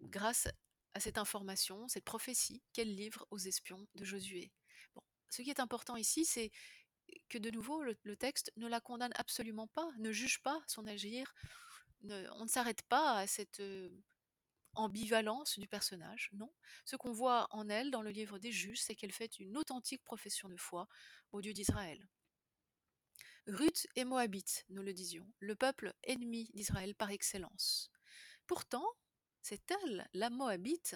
grâce 0.01 0.47
à 0.93 0.99
cette 0.99 1.17
information, 1.17 1.87
cette 1.87 2.05
prophétie 2.05 2.61
qu'elle 2.73 2.93
livre 2.93 3.27
aux 3.31 3.39
espions 3.39 3.87
de 3.95 4.05
Josué. 4.05 4.51
Bon, 4.95 5.01
ce 5.29 5.41
qui 5.41 5.49
est 5.49 5.59
important 5.59 5.95
ici, 5.95 6.25
c'est 6.25 6.51
que 7.29 7.37
de 7.37 7.49
nouveau, 7.49 7.83
le, 7.83 8.15
texte 8.15 8.51
ne 8.57 8.67
la 8.67 8.79
condamne 8.79 9.13
absolument 9.15 9.67
pas, 9.67 9.89
ne 9.97 10.11
juge 10.11 10.41
pas 10.41 10.61
son 10.67 10.85
agir. 10.85 11.33
on 12.03 12.43
ne 12.43 12.49
s'arrête 12.49 12.81
pas 12.83 13.17
à 13.17 13.27
cette 13.27 13.59
euh, 13.59 13.89
ambivalence 14.75 15.59
du 15.59 15.67
personnage, 15.67 16.29
non. 16.33 16.51
Ce 16.85 16.95
qu'on 16.95 17.11
voit 17.11 17.47
en 17.51 17.69
elle 17.69 17.91
dans 17.91 18.01
le 18.01 18.11
livre 18.11 18.39
des 18.39 18.51
juges, 18.51 18.81
c'est 18.81 18.95
qu'elle 18.95 19.11
fait 19.11 19.39
une 19.39 19.57
authentique 19.57 20.03
profession 20.03 20.49
de 20.49 20.57
foi 20.57 20.87
au 21.31 21.41
Dieu 21.41 21.53
d'Israël. 21.53 22.07
Ruth 23.47 23.87
est 23.95 24.05
moabite, 24.05 24.65
nous 24.69 24.83
le 24.83 24.93
disions, 24.93 25.27
le 25.39 25.55
peuple 25.55 25.93
ennemi 26.03 26.49
d'Israël 26.53 26.95
par 26.95 27.09
excellence. 27.09 27.91
Pourtant, 28.47 28.85
c'est 29.43 29.71
elle, 29.71 30.09
la 30.13 30.29
moabite, 30.29 30.95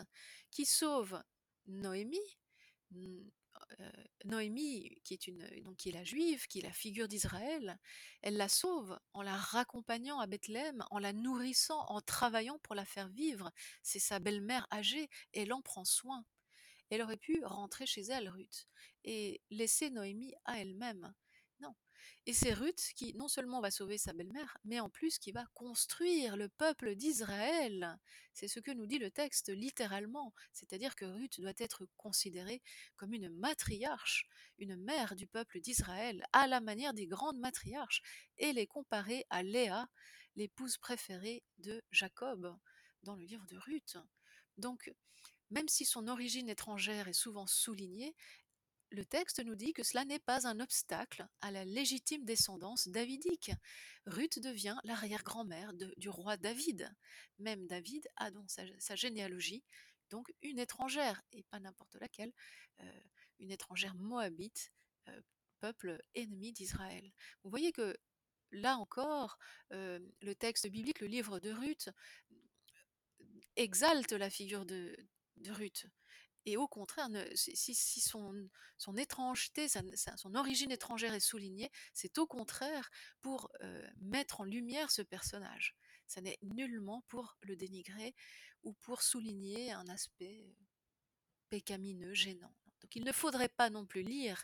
qui 0.49 0.65
sauve 0.65 1.21
Noémie, 1.67 2.39
euh, 2.95 3.91
Noémie, 4.25 4.99
qui 5.03 5.13
est, 5.13 5.27
une, 5.27 5.45
donc, 5.63 5.77
qui 5.77 5.89
est 5.89 5.93
la 5.93 6.03
juive, 6.03 6.47
qui 6.47 6.59
est 6.59 6.63
la 6.63 6.71
figure 6.71 7.07
d'Israël, 7.07 7.77
elle 8.21 8.37
la 8.37 8.49
sauve 8.49 8.99
en 9.13 9.21
la 9.21 9.35
raccompagnant 9.35 10.19
à 10.19 10.27
Bethléem, 10.27 10.83
en 10.89 10.99
la 10.99 11.13
nourrissant, 11.13 11.85
en 11.89 12.01
travaillant 12.01 12.59
pour 12.59 12.75
la 12.75 12.85
faire 12.85 13.09
vivre. 13.09 13.51
C'est 13.83 13.99
sa 13.99 14.19
belle-mère 14.19 14.67
âgée, 14.71 15.09
elle 15.33 15.53
en 15.53 15.61
prend 15.61 15.85
soin. 15.85 16.25
Elle 16.89 17.01
aurait 17.01 17.17
pu 17.17 17.43
rentrer 17.43 17.85
chez 17.85 18.01
elle, 18.01 18.29
Ruth, 18.29 18.67
et 19.03 19.41
laisser 19.49 19.89
Noémie 19.89 20.33
à 20.45 20.59
elle-même. 20.59 21.13
Et 22.25 22.33
c'est 22.33 22.53
Ruth 22.53 22.91
qui 22.95 23.13
non 23.13 23.27
seulement 23.27 23.61
va 23.61 23.71
sauver 23.71 23.97
sa 23.97 24.13
belle-mère, 24.13 24.57
mais 24.65 24.79
en 24.79 24.89
plus 24.89 25.17
qui 25.17 25.31
va 25.31 25.45
construire 25.53 26.35
le 26.35 26.49
peuple 26.49 26.95
d'Israël. 26.95 27.97
C'est 28.33 28.47
ce 28.47 28.59
que 28.59 28.71
nous 28.71 28.85
dit 28.85 28.99
le 28.99 29.11
texte 29.11 29.49
littéralement, 29.49 30.33
c'est-à-dire 30.51 30.95
que 30.95 31.05
Ruth 31.05 31.39
doit 31.39 31.53
être 31.57 31.87
considérée 31.97 32.61
comme 32.95 33.13
une 33.13 33.29
matriarche, 33.29 34.27
une 34.59 34.75
mère 34.75 35.15
du 35.15 35.27
peuple 35.27 35.59
d'Israël, 35.59 36.25
à 36.33 36.47
la 36.47 36.59
manière 36.59 36.93
des 36.93 37.07
grandes 37.07 37.39
matriarches, 37.39 38.01
et 38.37 38.53
les 38.53 38.67
comparer 38.67 39.25
à 39.29 39.43
Léa, 39.43 39.89
l'épouse 40.35 40.77
préférée 40.77 41.43
de 41.59 41.81
Jacob, 41.91 42.55
dans 43.03 43.15
le 43.15 43.23
livre 43.23 43.45
de 43.47 43.57
Ruth. 43.57 43.97
Donc, 44.57 44.91
même 45.49 45.67
si 45.67 45.85
son 45.85 46.07
origine 46.07 46.49
étrangère 46.49 47.07
est 47.07 47.13
souvent 47.13 47.47
soulignée, 47.47 48.15
le 48.89 49.05
texte 49.05 49.43
nous 49.43 49.55
dit 49.55 49.73
que 49.73 49.83
cela 49.83 50.05
n'est 50.05 50.19
pas 50.19 50.47
un 50.47 50.59
obstacle 50.59 51.27
à 51.41 51.51
la 51.51 51.65
légitime 51.65 52.23
descendance 52.23 52.87
davidique. 52.87 53.51
Ruth 54.05 54.39
devient 54.39 54.77
l'arrière-grand-mère 54.83 55.73
du 55.73 56.09
roi 56.09 56.37
David. 56.37 56.89
Même 57.39 57.67
David 57.67 58.07
a 58.15 58.31
dans 58.31 58.47
sa, 58.47 58.95
généalogie 58.95 59.63
donc 60.09 60.33
une 60.41 60.59
étrangère, 60.59 61.21
et 61.33 61.43
pas 61.43 61.59
n'importe 61.59 61.95
laquelle, 61.95 62.31
euh, 62.79 62.99
une 63.39 63.51
étrangère 63.51 63.93
moabite, 63.95 64.71
euh, 65.09 65.21
peuple 65.59 66.01
ennemi 66.15 66.53
d'Israël. 66.53 67.11
Vous 67.43 67.49
voyez 67.49 67.73
que 67.73 67.97
là 68.51 68.77
encore, 68.77 69.37
euh, 69.73 69.99
le 70.21 70.33
texte 70.33 70.67
biblique, 70.67 71.01
le 71.01 71.07
livre 71.07 71.41
de 71.41 71.51
Ruth, 71.51 71.89
exalte 73.57 74.13
la 74.13 74.29
figure 74.29 74.65
de 74.65 74.95
Ruth. 75.49 75.87
Et 76.47 76.55
au 76.55 76.65
contraire, 76.65 77.09
si, 77.35 77.75
son, 77.99 78.95
étrangeté, 78.95 79.67
son 79.67 80.33
origine 80.33 80.71
étrangère 80.71 81.13
est 81.13 81.19
soulignée, 81.19 81.69
c'est 81.93 82.17
au 82.19 82.25
contraire 82.25 82.89
pour 83.21 83.51
euh, 83.61 83.85
mettre 83.99 84.39
en 84.39 84.45
lumière 84.45 84.89
ce 84.89 85.01
personnage. 85.01 85.75
Ça 86.07 86.21
n'est 86.21 86.39
nullement 86.41 87.03
pour 87.09 87.35
le 87.41 87.57
dénigrer 87.57 88.15
ou 88.63 88.71
pour 88.75 89.01
souligner 89.01 89.73
un 89.73 89.89
aspect 89.89 90.45
euh, 90.47 90.53
pécamineux, 91.49 92.13
gênant. 92.13 92.55
Donc 92.79 92.95
il 92.95 93.03
ne 93.03 93.11
faudrait 93.11 93.49
pas 93.49 93.69
non 93.69 93.85
plus 93.85 94.03
lire 94.03 94.41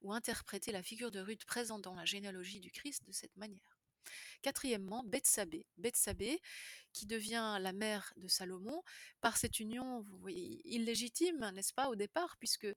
ou 0.00 0.12
interpréter 0.12 0.72
la 0.72 0.82
figure 0.82 1.12
de 1.12 1.20
Ruth 1.20 1.44
présente 1.44 1.82
dans 1.82 1.94
la 1.94 2.04
généalogie 2.04 2.58
du 2.58 2.72
Christ 2.72 3.06
de 3.06 3.12
cette 3.12 3.36
manière. 3.36 3.73
Quatrièmement, 4.42 5.04
Bethsabée. 5.04 5.66
Bethsabée, 5.76 6.40
qui 6.92 7.06
devient 7.06 7.58
la 7.60 7.72
mère 7.72 8.12
de 8.16 8.28
Salomon 8.28 8.82
par 9.20 9.36
cette 9.36 9.60
union 9.60 10.06
illégitime, 10.26 11.50
n'est-ce 11.54 11.74
pas, 11.74 11.88
au 11.88 11.96
départ, 11.96 12.36
puisque 12.38 12.68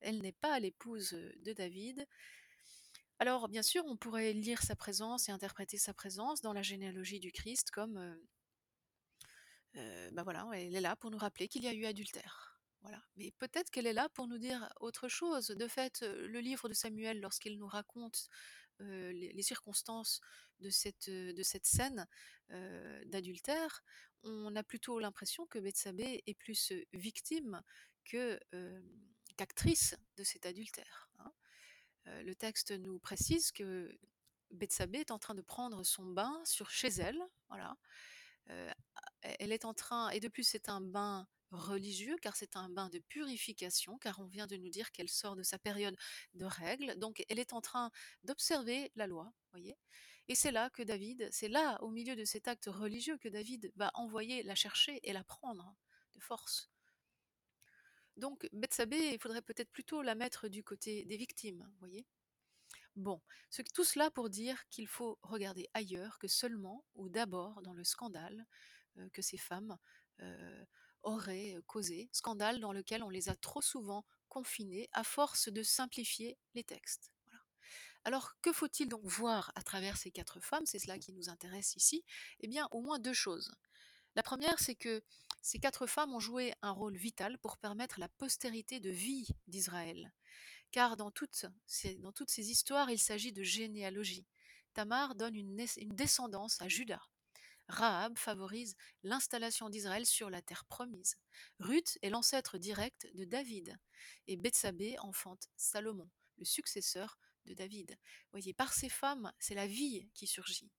elle 0.00 0.20
n'est 0.22 0.32
pas 0.32 0.58
l'épouse 0.58 1.10
de 1.10 1.52
David. 1.52 2.06
Alors, 3.18 3.48
bien 3.48 3.62
sûr, 3.62 3.84
on 3.86 3.96
pourrait 3.96 4.32
lire 4.32 4.62
sa 4.62 4.76
présence 4.76 5.28
et 5.28 5.32
interpréter 5.32 5.78
sa 5.78 5.94
présence 5.94 6.42
dans 6.42 6.52
la 6.52 6.62
généalogie 6.62 7.20
du 7.20 7.32
Christ 7.32 7.70
comme, 7.70 7.96
euh, 7.96 8.14
euh, 9.76 10.10
ben 10.12 10.22
voilà, 10.22 10.46
elle 10.54 10.74
est 10.74 10.80
là 10.80 10.96
pour 10.96 11.10
nous 11.10 11.18
rappeler 11.18 11.48
qu'il 11.48 11.64
y 11.64 11.68
a 11.68 11.72
eu 11.72 11.86
adultère. 11.86 12.60
Voilà. 12.82 13.02
Mais 13.16 13.32
peut-être 13.38 13.70
qu'elle 13.70 13.86
est 13.86 13.92
là 13.92 14.08
pour 14.10 14.28
nous 14.28 14.38
dire 14.38 14.70
autre 14.80 15.08
chose. 15.08 15.48
De 15.48 15.66
fait, 15.66 16.02
euh, 16.02 16.28
le 16.28 16.40
livre 16.40 16.68
de 16.68 16.74
Samuel, 16.74 17.20
lorsqu'il 17.20 17.58
nous 17.58 17.66
raconte 17.66 18.28
euh, 18.82 19.12
les, 19.12 19.42
circonstances 19.42 20.20
de 20.60 20.68
cette, 20.68 21.08
euh, 21.08 21.32
de 21.32 21.42
cette 21.42 21.64
scène 21.64 22.06
euh, 22.50 23.02
d'adultère, 23.06 23.82
on 24.22 24.54
a 24.54 24.62
plutôt 24.62 24.98
l'impression 24.98 25.46
que 25.46 25.58
Bethsabée 25.58 26.22
est 26.26 26.34
plus 26.34 26.72
victime 26.92 27.62
que, 28.04 28.38
qu'actrice 29.36 29.96
de 30.16 30.24
cet 30.24 30.46
adultère. 30.46 31.10
hein. 31.18 31.32
Le 32.06 32.34
texte 32.34 32.72
nous 32.72 32.98
précise 32.98 33.52
que 33.52 33.98
Bethsabée 34.50 35.00
est 35.00 35.10
en 35.10 35.18
train 35.18 35.34
de 35.34 35.42
prendre 35.42 35.84
son 35.84 36.04
bain 36.06 36.40
sur 36.44 36.70
chez 36.70 36.88
elle, 36.88 37.20
voilà. 37.48 37.76
Elle 39.22 39.52
est 39.52 39.64
en 39.64 39.74
train, 39.74 40.10
et 40.10 40.20
de 40.20 40.28
plus 40.28 40.44
c'est 40.44 40.68
un 40.68 40.80
bain 40.80 41.28
religieux, 41.50 42.16
car 42.22 42.36
c'est 42.36 42.56
un 42.56 42.68
bain 42.68 42.88
de 42.88 42.98
purification, 42.98 43.98
car 43.98 44.18
on 44.20 44.26
vient 44.26 44.46
de 44.46 44.56
nous 44.56 44.68
dire 44.68 44.90
qu'elle 44.92 45.08
sort 45.08 45.36
de 45.36 45.42
sa 45.42 45.58
période 45.58 45.96
de 46.34 46.44
règles, 46.44 46.98
donc 46.98 47.24
elle 47.28 47.38
est 47.38 47.52
en 47.52 47.60
train 47.60 47.90
d'observer 48.24 48.90
la 48.96 49.06
loi, 49.06 49.32
voyez. 49.52 49.76
Et 50.28 50.34
c'est 50.34 50.50
là 50.50 50.70
que 50.70 50.82
David, 50.82 51.28
c'est 51.30 51.48
là, 51.48 51.78
au 51.82 51.90
milieu 51.90 52.16
de 52.16 52.24
cet 52.24 52.48
acte 52.48 52.66
religieux, 52.66 53.16
que 53.18 53.28
David 53.28 53.72
va 53.76 53.90
envoyer 53.94 54.42
la 54.42 54.56
chercher 54.56 54.98
et 55.08 55.12
la 55.12 55.22
prendre 55.22 55.76
de 56.14 56.20
force. 56.20 56.68
Donc 58.16 58.48
Bethsabée, 58.52 59.12
il 59.12 59.20
faudrait 59.20 59.42
peut-être 59.42 59.70
plutôt 59.70 60.02
la 60.02 60.14
mettre 60.14 60.48
du 60.48 60.64
côté 60.64 61.04
des 61.04 61.16
victimes, 61.16 61.70
voyez. 61.78 62.06
Bon, 62.96 63.20
tout 63.74 63.84
cela 63.84 64.10
pour 64.10 64.30
dire 64.30 64.66
qu'il 64.70 64.88
faut 64.88 65.18
regarder 65.22 65.68
ailleurs 65.74 66.18
que 66.18 66.28
seulement 66.28 66.82
ou 66.94 67.10
d'abord 67.10 67.60
dans 67.60 67.74
le 67.74 67.84
scandale 67.84 68.46
euh, 68.96 69.08
que 69.10 69.20
ces 69.20 69.36
femmes 69.36 69.76
euh, 70.20 70.64
auraient 71.02 71.56
causé, 71.66 72.08
scandale 72.12 72.60
dans 72.60 72.72
lequel 72.72 73.02
on 73.02 73.08
les 73.08 73.28
a 73.28 73.36
trop 73.36 73.62
souvent 73.62 74.04
confinées 74.28 74.88
à 74.92 75.04
force 75.04 75.48
de 75.48 75.62
simplifier 75.62 76.38
les 76.54 76.64
textes. 76.64 77.12
Alors, 78.04 78.34
que 78.40 78.52
faut-il 78.52 78.88
donc 78.88 79.04
voir 79.04 79.50
à 79.56 79.62
travers 79.62 79.96
ces 79.96 80.12
quatre 80.12 80.38
femmes? 80.38 80.64
C'est 80.64 80.78
cela 80.78 80.96
qui 80.96 81.12
nous 81.12 81.28
intéresse 81.28 81.74
ici. 81.74 82.04
Eh 82.38 82.46
bien, 82.46 82.68
au 82.70 82.80
moins 82.80 83.00
deux 83.00 83.12
choses. 83.12 83.52
La 84.14 84.22
première, 84.22 84.60
c'est 84.60 84.76
que 84.76 85.02
ces 85.42 85.58
quatre 85.58 85.86
femmes 85.86 86.14
ont 86.14 86.20
joué 86.20 86.54
un 86.62 86.70
rôle 86.70 86.96
vital 86.96 87.36
pour 87.38 87.58
permettre 87.58 87.98
la 87.98 88.08
postérité 88.08 88.78
de 88.78 88.90
vie 88.90 89.26
d'Israël. 89.48 90.12
Car 90.70 90.96
dans 90.96 91.10
toutes, 91.10 91.46
ces, 91.66 91.96
dans 91.96 92.12
toutes 92.12 92.30
ces 92.30 92.50
histoires, 92.50 92.90
il 92.90 92.98
s'agit 92.98 93.32
de 93.32 93.42
généalogie. 93.42 94.26
Tamar 94.72 95.14
donne 95.16 95.34
une, 95.34 95.66
une 95.78 95.94
descendance 95.96 96.60
à 96.62 96.68
Judas. 96.68 97.02
Rahab 97.68 98.16
favorise 98.16 98.76
l'installation 99.02 99.68
d'Israël 99.68 100.06
sur 100.06 100.30
la 100.30 100.42
terre 100.42 100.64
promise. 100.64 101.16
Ruth 101.58 101.98
est 102.02 102.10
l'ancêtre 102.10 102.58
direct 102.58 103.08
de 103.14 103.24
David. 103.24 103.76
Et 104.26 104.36
Bethsabée 104.36 104.98
enfante 105.00 105.48
Salomon, 105.56 106.08
le 106.38 106.44
successeur 106.44 107.18
de 107.44 107.54
David. 107.54 107.90
Vous 107.90 108.30
voyez, 108.32 108.54
par 108.54 108.72
ces 108.72 108.88
femmes, 108.88 109.32
c'est 109.38 109.54
la 109.54 109.66
vie 109.66 110.08
qui 110.14 110.26
surgit. 110.26 110.70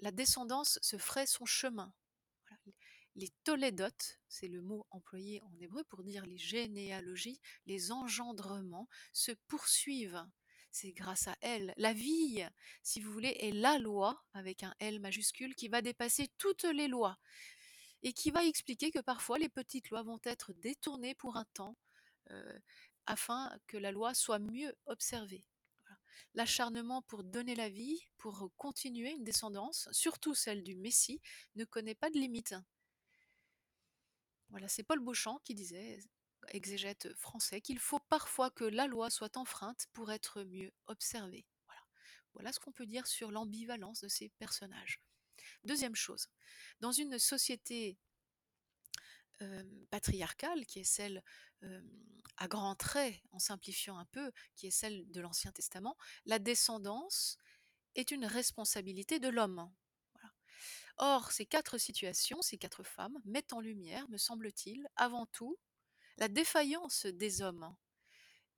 La 0.00 0.10
descendance 0.10 0.78
se 0.82 0.98
ferait 0.98 1.26
son 1.26 1.44
chemin. 1.44 1.94
Les 3.14 3.30
tolédotes, 3.44 4.20
c'est 4.28 4.48
le 4.48 4.62
mot 4.62 4.86
employé 4.90 5.42
en 5.42 5.52
hébreu 5.60 5.84
pour 5.84 6.02
dire 6.02 6.24
les 6.24 6.38
généalogies, 6.38 7.40
les 7.66 7.92
engendrements, 7.92 8.88
se 9.12 9.32
poursuivent. 9.48 10.24
C'est 10.72 10.92
grâce 10.92 11.28
à 11.28 11.36
elle. 11.42 11.74
La 11.76 11.92
vie, 11.92 12.42
si 12.82 13.00
vous 13.00 13.12
voulez, 13.12 13.36
est 13.40 13.52
la 13.52 13.78
loi, 13.78 14.24
avec 14.32 14.62
un 14.62 14.74
L 14.78 15.00
majuscule, 15.00 15.54
qui 15.54 15.68
va 15.68 15.82
dépasser 15.82 16.28
toutes 16.38 16.64
les 16.64 16.88
lois 16.88 17.18
et 18.02 18.14
qui 18.14 18.30
va 18.30 18.44
expliquer 18.44 18.90
que 18.90 18.98
parfois 18.98 19.38
les 19.38 19.50
petites 19.50 19.90
lois 19.90 20.02
vont 20.02 20.20
être 20.24 20.54
détournées 20.54 21.14
pour 21.14 21.36
un 21.36 21.44
temps 21.52 21.76
euh, 22.30 22.58
afin 23.06 23.54
que 23.66 23.76
la 23.76 23.92
loi 23.92 24.14
soit 24.14 24.38
mieux 24.38 24.74
observée. 24.86 25.44
L'acharnement 26.34 27.02
pour 27.02 27.22
donner 27.22 27.54
la 27.54 27.68
vie, 27.68 28.00
pour 28.16 28.50
continuer 28.56 29.10
une 29.10 29.24
descendance, 29.24 29.90
surtout 29.92 30.34
celle 30.34 30.62
du 30.62 30.74
Messie, 30.76 31.20
ne 31.54 31.66
connaît 31.66 31.94
pas 31.94 32.08
de 32.08 32.18
limite. 32.18 32.54
Voilà, 34.48 34.68
c'est 34.68 34.82
Paul 34.82 35.00
Beauchamp 35.00 35.38
qui 35.44 35.54
disait, 35.54 35.98
exégète 36.48 37.14
français, 37.14 37.60
qu'il 37.60 37.78
faut 37.78 38.00
parfois 38.00 38.50
que 38.50 38.64
la 38.64 38.86
loi 38.86 39.10
soit 39.10 39.36
enfreinte 39.36 39.86
pour 39.92 40.12
être 40.12 40.42
mieux 40.42 40.72
observée. 40.86 41.46
Voilà, 42.34 42.52
ce 42.52 42.60
qu'on 42.60 42.72
peut 42.72 42.86
dire 42.86 43.06
sur 43.06 43.30
l'ambivalence 43.30 44.00
de 44.00 44.08
ces 44.08 44.30
personnages. 44.38 45.02
Deuxième 45.64 45.94
chose, 45.94 46.28
dans 46.80 46.92
une 46.92 47.18
société 47.18 47.98
patriarcale, 49.90 50.66
qui 50.66 50.80
est 50.80 50.84
celle 50.84 51.22
à 52.36 52.48
grands 52.48 52.74
traits, 52.74 53.20
en 53.32 53.38
simplifiant 53.38 53.98
un 53.98 54.06
peu, 54.06 54.32
qui 54.54 54.66
est 54.66 54.70
celle 54.70 55.10
de 55.10 55.20
l'Ancien 55.20 55.52
Testament, 55.52 55.96
la 56.24 56.38
descendance 56.38 57.36
est 57.94 58.10
une 58.10 58.24
responsabilité 58.24 59.18
de 59.18 59.28
l'homme. 59.28 59.70
Or, 60.96 61.32
ces 61.32 61.46
quatre 61.46 61.78
situations, 61.78 62.40
ces 62.40 62.58
quatre 62.58 62.82
femmes, 62.82 63.18
mettent 63.24 63.52
en 63.52 63.60
lumière, 63.60 64.08
me 64.08 64.18
semble-t-il, 64.18 64.88
avant 64.96 65.26
tout, 65.26 65.58
la 66.18 66.28
défaillance 66.28 67.06
des 67.06 67.42
hommes, 67.42 67.74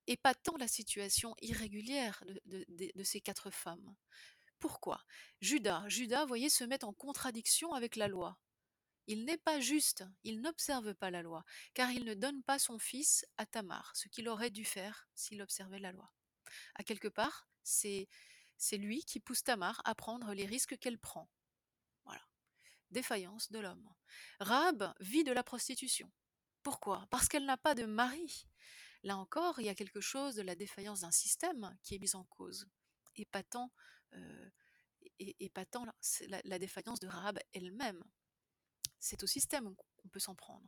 et 0.06 0.16
pas 0.16 0.34
tant 0.34 0.56
la 0.56 0.68
situation 0.68 1.34
irrégulière 1.40 2.22
de, 2.44 3.02
ces 3.02 3.20
quatre 3.20 3.50
femmes. 3.50 3.96
Pourquoi? 4.58 5.02
Judas, 5.40 5.84
Judas, 5.88 6.26
voyez, 6.26 6.50
se 6.50 6.64
met 6.64 6.84
en 6.84 6.92
contradiction 6.92 7.72
avec 7.72 7.96
la 7.96 8.08
loi. 8.08 8.38
Il 9.06 9.24
n'est 9.24 9.38
pas 9.38 9.60
juste, 9.60 10.04
il 10.22 10.40
n'observe 10.40 10.94
pas 10.94 11.10
la 11.10 11.22
loi, 11.22 11.44
car 11.74 11.90
il 11.90 12.04
ne 12.04 12.14
donne 12.14 12.42
pas 12.42 12.58
son 12.58 12.78
fils 12.78 13.26
à 13.36 13.44
Tamar, 13.44 13.94
ce 13.94 14.08
qu'il 14.08 14.28
aurait 14.28 14.50
dû 14.50 14.64
faire 14.64 15.08
s'il 15.14 15.42
observait 15.42 15.78
la 15.78 15.92
loi. 15.92 16.10
À 16.74 16.84
quelque 16.84 17.08
part, 17.08 17.48
c'est 17.62 18.08
c'est 18.56 18.78
lui 18.78 19.04
qui 19.04 19.20
pousse 19.20 19.42
Tamar 19.42 19.82
à 19.84 19.94
prendre 19.94 20.32
les 20.32 20.46
risques 20.46 20.78
qu'elle 20.78 20.98
prend. 20.98 21.28
Voilà. 22.04 22.22
Défaillance 22.90 23.50
de 23.50 23.58
l'homme. 23.58 23.92
Rahab 24.40 24.94
vit 25.00 25.24
de 25.24 25.32
la 25.32 25.42
prostitution. 25.42 26.10
Pourquoi? 26.64 27.06
Parce 27.10 27.28
qu'elle 27.28 27.44
n'a 27.44 27.56
pas 27.56 27.76
de 27.76 27.84
mari. 27.84 28.48
Là 29.04 29.16
encore, 29.16 29.60
il 29.60 29.66
y 29.66 29.68
a 29.68 29.74
quelque 29.74 30.00
chose 30.00 30.34
de 30.34 30.42
la 30.42 30.56
défaillance 30.56 31.02
d'un 31.02 31.12
système 31.12 31.76
qui 31.82 31.94
est 31.94 31.98
mis 31.98 32.16
en 32.16 32.24
cause. 32.24 32.66
Et 33.14 33.26
pas 33.26 33.44
tant, 33.44 33.70
euh, 34.14 34.50
la, 35.20 36.40
la 36.44 36.58
défaillance 36.58 36.98
de 36.98 37.06
Rahab 37.06 37.38
elle-même 37.52 38.02
c'est 39.04 39.22
au 39.22 39.26
système 39.26 39.74
qu'on 39.96 40.08
peut 40.08 40.18
s'en 40.18 40.34
prendre. 40.34 40.66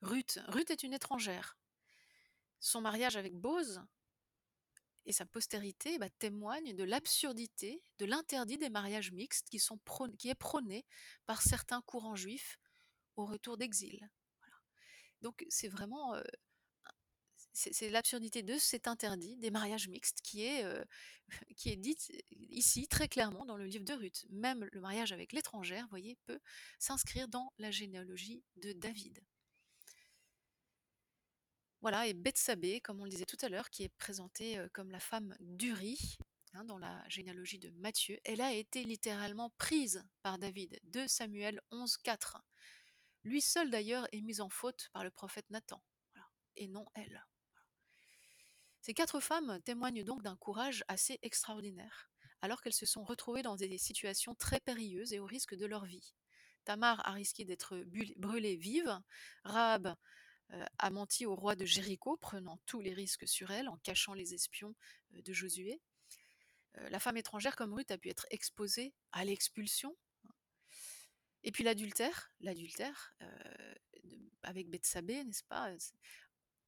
Ruth, 0.00 0.40
Ruth 0.48 0.70
est 0.70 0.82
une 0.82 0.94
étrangère. 0.94 1.58
Son 2.58 2.80
mariage 2.80 3.16
avec 3.16 3.34
Bose 3.34 3.82
et 5.04 5.12
sa 5.12 5.26
postérité 5.26 5.98
bah, 5.98 6.08
témoignent 6.18 6.74
de 6.74 6.84
l'absurdité, 6.84 7.82
de 7.98 8.06
l'interdit 8.06 8.56
des 8.56 8.70
mariages 8.70 9.12
mixtes 9.12 9.50
qui 9.50 9.58
est 10.28 10.34
prôné 10.34 10.86
par 11.26 11.42
certains 11.42 11.82
courants 11.82 12.16
juifs 12.16 12.58
au 13.16 13.26
retour 13.26 13.58
d'exil. 13.58 14.08
Donc 15.24 15.44
c'est 15.48 15.68
vraiment 15.68 16.14
c'est 17.54 17.88
l'absurdité 17.88 18.42
de 18.42 18.58
cet 18.58 18.88
interdit 18.88 19.36
des 19.36 19.50
mariages 19.50 19.88
mixtes 19.88 20.20
qui 20.22 20.44
est, 20.44 20.64
euh, 20.64 20.84
qui 21.56 21.70
est 21.70 21.76
dite 21.76 22.12
ici 22.30 22.88
très 22.88 23.08
clairement 23.08 23.46
dans 23.46 23.56
le 23.56 23.64
livre 23.64 23.84
de 23.84 23.94
Ruth. 23.94 24.26
Même 24.30 24.68
le 24.72 24.80
mariage 24.80 25.12
avec 25.12 25.32
l'étrangère, 25.32 25.86
voyez, 25.88 26.16
peut 26.26 26.40
s'inscrire 26.78 27.28
dans 27.28 27.52
la 27.58 27.70
généalogie 27.70 28.42
de 28.56 28.72
David. 28.72 29.20
Voilà, 31.80 32.06
et 32.06 32.14
Bethsabée, 32.14 32.80
comme 32.80 33.00
on 33.00 33.04
le 33.04 33.10
disait 33.10 33.26
tout 33.26 33.38
à 33.42 33.48
l'heure, 33.48 33.70
qui 33.70 33.84
est 33.84 33.94
présentée 33.98 34.58
comme 34.72 34.90
la 34.90 35.00
femme 35.00 35.36
d'Uri, 35.40 36.16
hein, 36.54 36.64
dans 36.64 36.78
la 36.78 37.06
généalogie 37.10 37.58
de 37.58 37.68
Matthieu, 37.72 38.18
elle 38.24 38.40
a 38.40 38.52
été 38.52 38.84
littéralement 38.84 39.50
prise 39.58 40.02
par 40.22 40.38
David, 40.38 40.80
de 40.84 41.06
Samuel 41.06 41.60
11, 41.72 41.98
4. 41.98 42.42
Lui 43.24 43.40
seul 43.40 43.70
d'ailleurs 43.70 44.06
est 44.12 44.20
mis 44.20 44.40
en 44.40 44.48
faute 44.48 44.90
par 44.92 45.02
le 45.02 45.10
prophète 45.10 45.48
Nathan, 45.50 45.82
et 46.56 46.68
non 46.68 46.86
elle. 46.94 47.24
Ces 48.80 48.94
quatre 48.94 49.20
femmes 49.20 49.60
témoignent 49.64 50.04
donc 50.04 50.22
d'un 50.22 50.36
courage 50.36 50.84
assez 50.88 51.18
extraordinaire, 51.22 52.10
alors 52.42 52.60
qu'elles 52.60 52.74
se 52.74 52.86
sont 52.86 53.02
retrouvées 53.02 53.42
dans 53.42 53.56
des 53.56 53.78
situations 53.78 54.34
très 54.34 54.60
périlleuses 54.60 55.14
et 55.14 55.20
au 55.20 55.26
risque 55.26 55.54
de 55.54 55.64
leur 55.64 55.86
vie. 55.86 56.14
Tamar 56.64 57.00
a 57.06 57.12
risqué 57.12 57.44
d'être 57.44 57.82
brûlée 58.16 58.56
vive, 58.56 59.00
Rahab 59.44 59.96
euh, 60.52 60.64
a 60.78 60.90
menti 60.90 61.24
au 61.26 61.34
roi 61.34 61.56
de 61.56 61.64
Jéricho, 61.64 62.16
prenant 62.18 62.58
tous 62.66 62.80
les 62.80 62.92
risques 62.92 63.26
sur 63.26 63.50
elle 63.50 63.68
en 63.68 63.78
cachant 63.78 64.14
les 64.14 64.34
espions 64.34 64.74
euh, 65.14 65.22
de 65.22 65.32
Josué. 65.32 65.80
Euh, 66.78 66.88
la 66.90 67.00
femme 67.00 67.16
étrangère 67.16 67.56
comme 67.56 67.72
Ruth 67.72 67.90
a 67.90 67.98
pu 67.98 68.10
être 68.10 68.26
exposée 68.30 68.94
à 69.12 69.24
l'expulsion. 69.24 69.96
Et 71.44 71.52
puis 71.52 71.62
l'adultère, 71.62 72.32
l'adultère 72.40 73.14
avec 74.42 74.68
Bethsabée, 74.68 75.22
n'est-ce 75.24 75.44
pas 75.44 75.70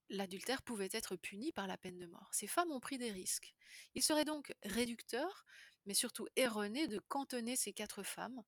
l'adultère 0.08 0.62
pouvait 0.62 0.88
être 0.92 1.16
puni 1.16 1.52
par 1.52 1.66
la 1.66 1.76
peine 1.76 1.98
de 1.98 2.06
mort. 2.06 2.28
Ces 2.32 2.46
femmes 2.46 2.70
ont 2.70 2.80
pris 2.80 2.98
des 2.98 3.10
risques. 3.10 3.54
Il 3.94 4.02
serait 4.02 4.24
donc 4.24 4.54
réducteur, 4.62 5.44
mais 5.84 5.94
surtout 5.94 6.28
erroné, 6.36 6.86
de 6.86 6.98
cantonner 7.08 7.56
ces 7.56 7.72
quatre 7.72 8.02
femmes 8.02 8.42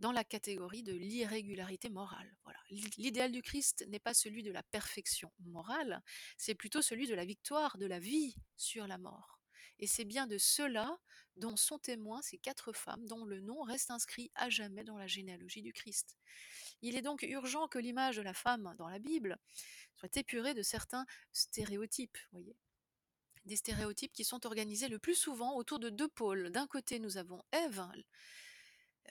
dans 0.00 0.12
la 0.12 0.24
catégorie 0.24 0.82
de 0.82 0.92
l'irrégularité 0.92 1.88
morale. 1.88 2.34
L'idéal 2.70 3.32
du 3.32 3.42
Christ 3.42 3.84
n'est 3.88 4.00
pas 4.00 4.14
celui 4.14 4.42
de 4.42 4.50
la 4.50 4.62
perfection 4.62 5.30
morale, 5.40 6.02
c'est 6.36 6.54
plutôt 6.54 6.82
celui 6.82 7.06
de 7.06 7.14
la 7.14 7.24
victoire 7.24 7.78
de 7.78 7.86
la 7.86 7.98
vie 7.98 8.34
sur 8.56 8.86
la 8.86 8.98
mort. 8.98 9.33
Et 9.78 9.86
c'est 9.86 10.04
bien 10.04 10.26
de 10.26 10.38
cela 10.38 10.98
dont 11.36 11.56
sont 11.56 11.78
témoins 11.78 12.22
ces 12.22 12.38
quatre 12.38 12.72
femmes 12.72 13.06
dont 13.06 13.24
le 13.24 13.40
nom 13.40 13.62
reste 13.62 13.90
inscrit 13.90 14.30
à 14.34 14.48
jamais 14.48 14.84
dans 14.84 14.96
la 14.96 15.06
généalogie 15.06 15.62
du 15.62 15.72
Christ. 15.72 16.16
Il 16.82 16.96
est 16.96 17.02
donc 17.02 17.22
urgent 17.22 17.66
que 17.66 17.78
l'image 17.78 18.16
de 18.16 18.22
la 18.22 18.34
femme 18.34 18.74
dans 18.78 18.88
la 18.88 18.98
Bible 18.98 19.38
soit 19.94 20.16
épurée 20.16 20.54
de 20.54 20.62
certains 20.62 21.06
stéréotypes. 21.32 22.18
Des 23.44 23.56
stéréotypes 23.56 24.12
qui 24.12 24.24
sont 24.24 24.46
organisés 24.46 24.88
le 24.88 24.98
plus 24.98 25.14
souvent 25.14 25.56
autour 25.56 25.78
de 25.78 25.90
deux 25.90 26.08
pôles. 26.08 26.50
D'un 26.50 26.66
côté, 26.66 26.98
nous 26.98 27.16
avons 27.18 27.42
Ève, 27.52 27.86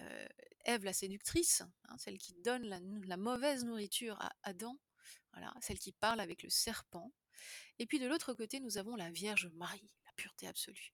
euh, 0.02 0.28
Ève 0.66 0.86
la 0.86 0.94
séductrice, 0.94 1.62
hein, 1.90 1.98
celle 1.98 2.18
qui 2.18 2.34
donne 2.36 2.64
la, 2.64 3.18
mauvaise 3.18 3.64
nourriture 3.64 4.20
à 4.22 4.32
Adam, 4.44 4.80
celle 5.62 5.80
qui 5.80 5.92
parle 5.92 6.20
avec 6.20 6.42
le 6.42 6.50
serpent. 6.50 7.12
Et 7.80 7.86
puis 7.86 8.00
de 8.00 8.08
l'autre 8.08 8.34
côté, 8.34 8.60
nous 8.60 8.78
avons 8.78 8.96
la 8.96 9.12
Vierge 9.12 9.50
Marie, 9.56 9.90
pureté 10.16 10.48
absolue. 10.48 10.94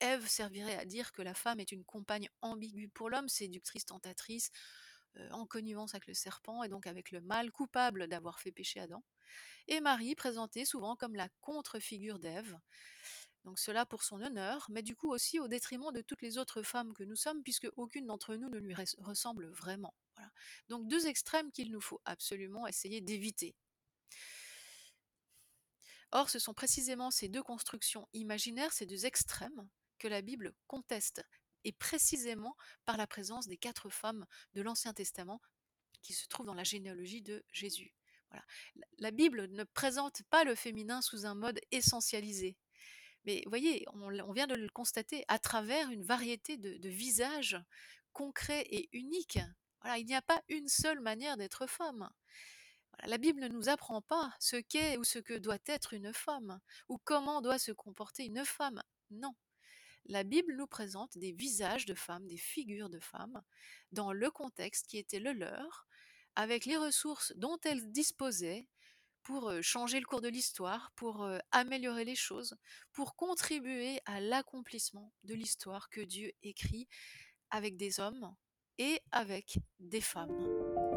Ève 0.00 0.26
servirait 0.28 0.76
à 0.76 0.84
dire 0.84 1.12
que 1.12 1.22
la 1.22 1.34
femme 1.34 1.60
est 1.60 1.72
une 1.72 1.84
compagne 1.84 2.28
ambiguë 2.42 2.88
pour 2.88 3.10
l'homme, 3.10 3.28
séductrice, 3.28 3.86
tentatrice, 3.86 4.50
euh, 5.16 5.30
en 5.30 5.46
connivence 5.46 5.94
avec 5.94 6.06
le 6.06 6.14
serpent 6.14 6.62
et 6.62 6.68
donc 6.68 6.86
avec 6.86 7.10
le 7.10 7.20
mal, 7.20 7.50
coupable 7.50 8.06
d'avoir 8.08 8.40
fait 8.40 8.52
pécher 8.52 8.80
Adam 8.80 9.02
et 9.68 9.80
Marie 9.80 10.14
présentée 10.14 10.64
souvent 10.64 10.96
comme 10.96 11.14
la 11.14 11.28
contre-figure 11.40 12.18
d'Ève. 12.18 12.58
Donc 13.44 13.58
cela 13.58 13.84
pour 13.84 14.02
son 14.02 14.22
honneur, 14.22 14.66
mais 14.70 14.82
du 14.82 14.96
coup 14.96 15.10
aussi 15.10 15.38
au 15.38 15.48
détriment 15.48 15.92
de 15.92 16.00
toutes 16.00 16.22
les 16.22 16.38
autres 16.38 16.62
femmes 16.62 16.94
que 16.94 17.04
nous 17.04 17.16
sommes, 17.16 17.42
puisque 17.42 17.68
aucune 17.76 18.06
d'entre 18.06 18.36
nous 18.36 18.48
ne 18.48 18.58
lui 18.58 18.74
ressemble 18.98 19.48
vraiment. 19.48 19.94
Donc 20.68 20.88
deux 20.88 21.06
extrêmes 21.06 21.52
qu'il 21.52 21.70
nous 21.70 21.80
faut 21.80 22.00
absolument 22.04 22.66
essayer 22.66 23.00
d'éviter. 23.00 23.54
Or, 26.14 26.30
ce 26.30 26.38
sont 26.38 26.54
précisément 26.54 27.10
ces 27.10 27.28
deux 27.28 27.42
constructions 27.42 28.08
imaginaires, 28.12 28.72
ces 28.72 28.86
deux 28.86 29.04
extrêmes, 29.04 29.68
que 29.98 30.06
la 30.06 30.22
Bible 30.22 30.54
conteste, 30.68 31.24
et 31.64 31.72
précisément 31.72 32.56
par 32.84 32.96
la 32.96 33.08
présence 33.08 33.48
des 33.48 33.56
quatre 33.56 33.90
femmes 33.90 34.24
de 34.54 34.62
l'Ancien 34.62 34.94
Testament 34.94 35.42
qui 36.02 36.12
se 36.12 36.28
trouvent 36.28 36.46
dans 36.46 36.54
la 36.54 36.62
généalogie 36.62 37.20
de 37.20 37.44
Jésus. 37.50 37.94
Voilà. 38.30 38.44
La 38.98 39.10
Bible 39.10 39.48
ne 39.50 39.64
présente 39.64 40.22
pas 40.30 40.44
le 40.44 40.54
féminin 40.54 41.02
sous 41.02 41.26
un 41.26 41.34
mode 41.34 41.60
essentialisé. 41.72 42.56
Mais 43.24 43.42
voyez, 43.46 43.84
on, 43.94 44.32
vient 44.32 44.46
de 44.46 44.54
le 44.54 44.68
constater 44.68 45.24
à 45.26 45.40
travers 45.40 45.90
une 45.90 46.04
variété 46.04 46.56
de, 46.58 46.88
visages 46.88 47.58
concrets 48.12 48.66
et 48.70 48.88
uniques. 48.92 49.40
Il 49.96 50.06
n'y 50.06 50.14
a 50.14 50.22
pas 50.22 50.42
une 50.48 50.68
seule 50.68 51.00
manière 51.00 51.36
d'être 51.36 51.66
femme. 51.66 52.08
La 53.04 53.18
Bible 53.18 53.40
ne 53.40 53.48
nous 53.48 53.68
apprend 53.68 54.00
pas 54.00 54.34
ce 54.40 54.56
qu'est 54.56 54.96
ou 54.96 55.04
ce 55.04 55.18
que 55.18 55.34
doit 55.34 55.58
être 55.66 55.94
une 55.94 56.12
femme, 56.12 56.60
ou 56.88 56.98
comment 56.98 57.40
doit 57.40 57.58
se 57.58 57.72
comporter 57.72 58.24
une 58.24 58.44
femme. 58.44 58.82
Non. 59.10 59.34
La 60.06 60.22
Bible 60.22 60.54
nous 60.56 60.66
présente 60.66 61.16
des 61.16 61.32
visages 61.32 61.86
de 61.86 61.94
femmes, 61.94 62.26
des 62.26 62.36
figures 62.36 62.90
de 62.90 63.00
femmes, 63.00 63.42
dans 63.92 64.12
le 64.12 64.30
contexte 64.30 64.86
qui 64.86 64.98
était 64.98 65.20
le 65.20 65.32
leur, 65.32 65.86
avec 66.36 66.66
les 66.66 66.76
ressources 66.76 67.32
dont 67.36 67.58
elles 67.64 67.90
disposaient 67.90 68.68
pour 69.22 69.50
changer 69.62 69.98
le 69.98 70.06
cours 70.06 70.20
de 70.20 70.28
l'histoire, 70.28 70.92
pour 70.96 71.26
améliorer 71.50 72.04
les 72.04 72.16
choses, 72.16 72.56
pour 72.92 73.16
contribuer 73.16 74.00
à 74.04 74.20
l'accomplissement 74.20 75.12
de 75.24 75.34
l'histoire 75.34 75.88
que 75.88 76.02
Dieu 76.02 76.32
écrit 76.42 76.86
avec 77.50 77.76
des 77.76 78.00
hommes 78.00 78.34
et 78.78 79.00
avec 79.12 79.58
des 79.78 80.02
femmes. 80.02 80.93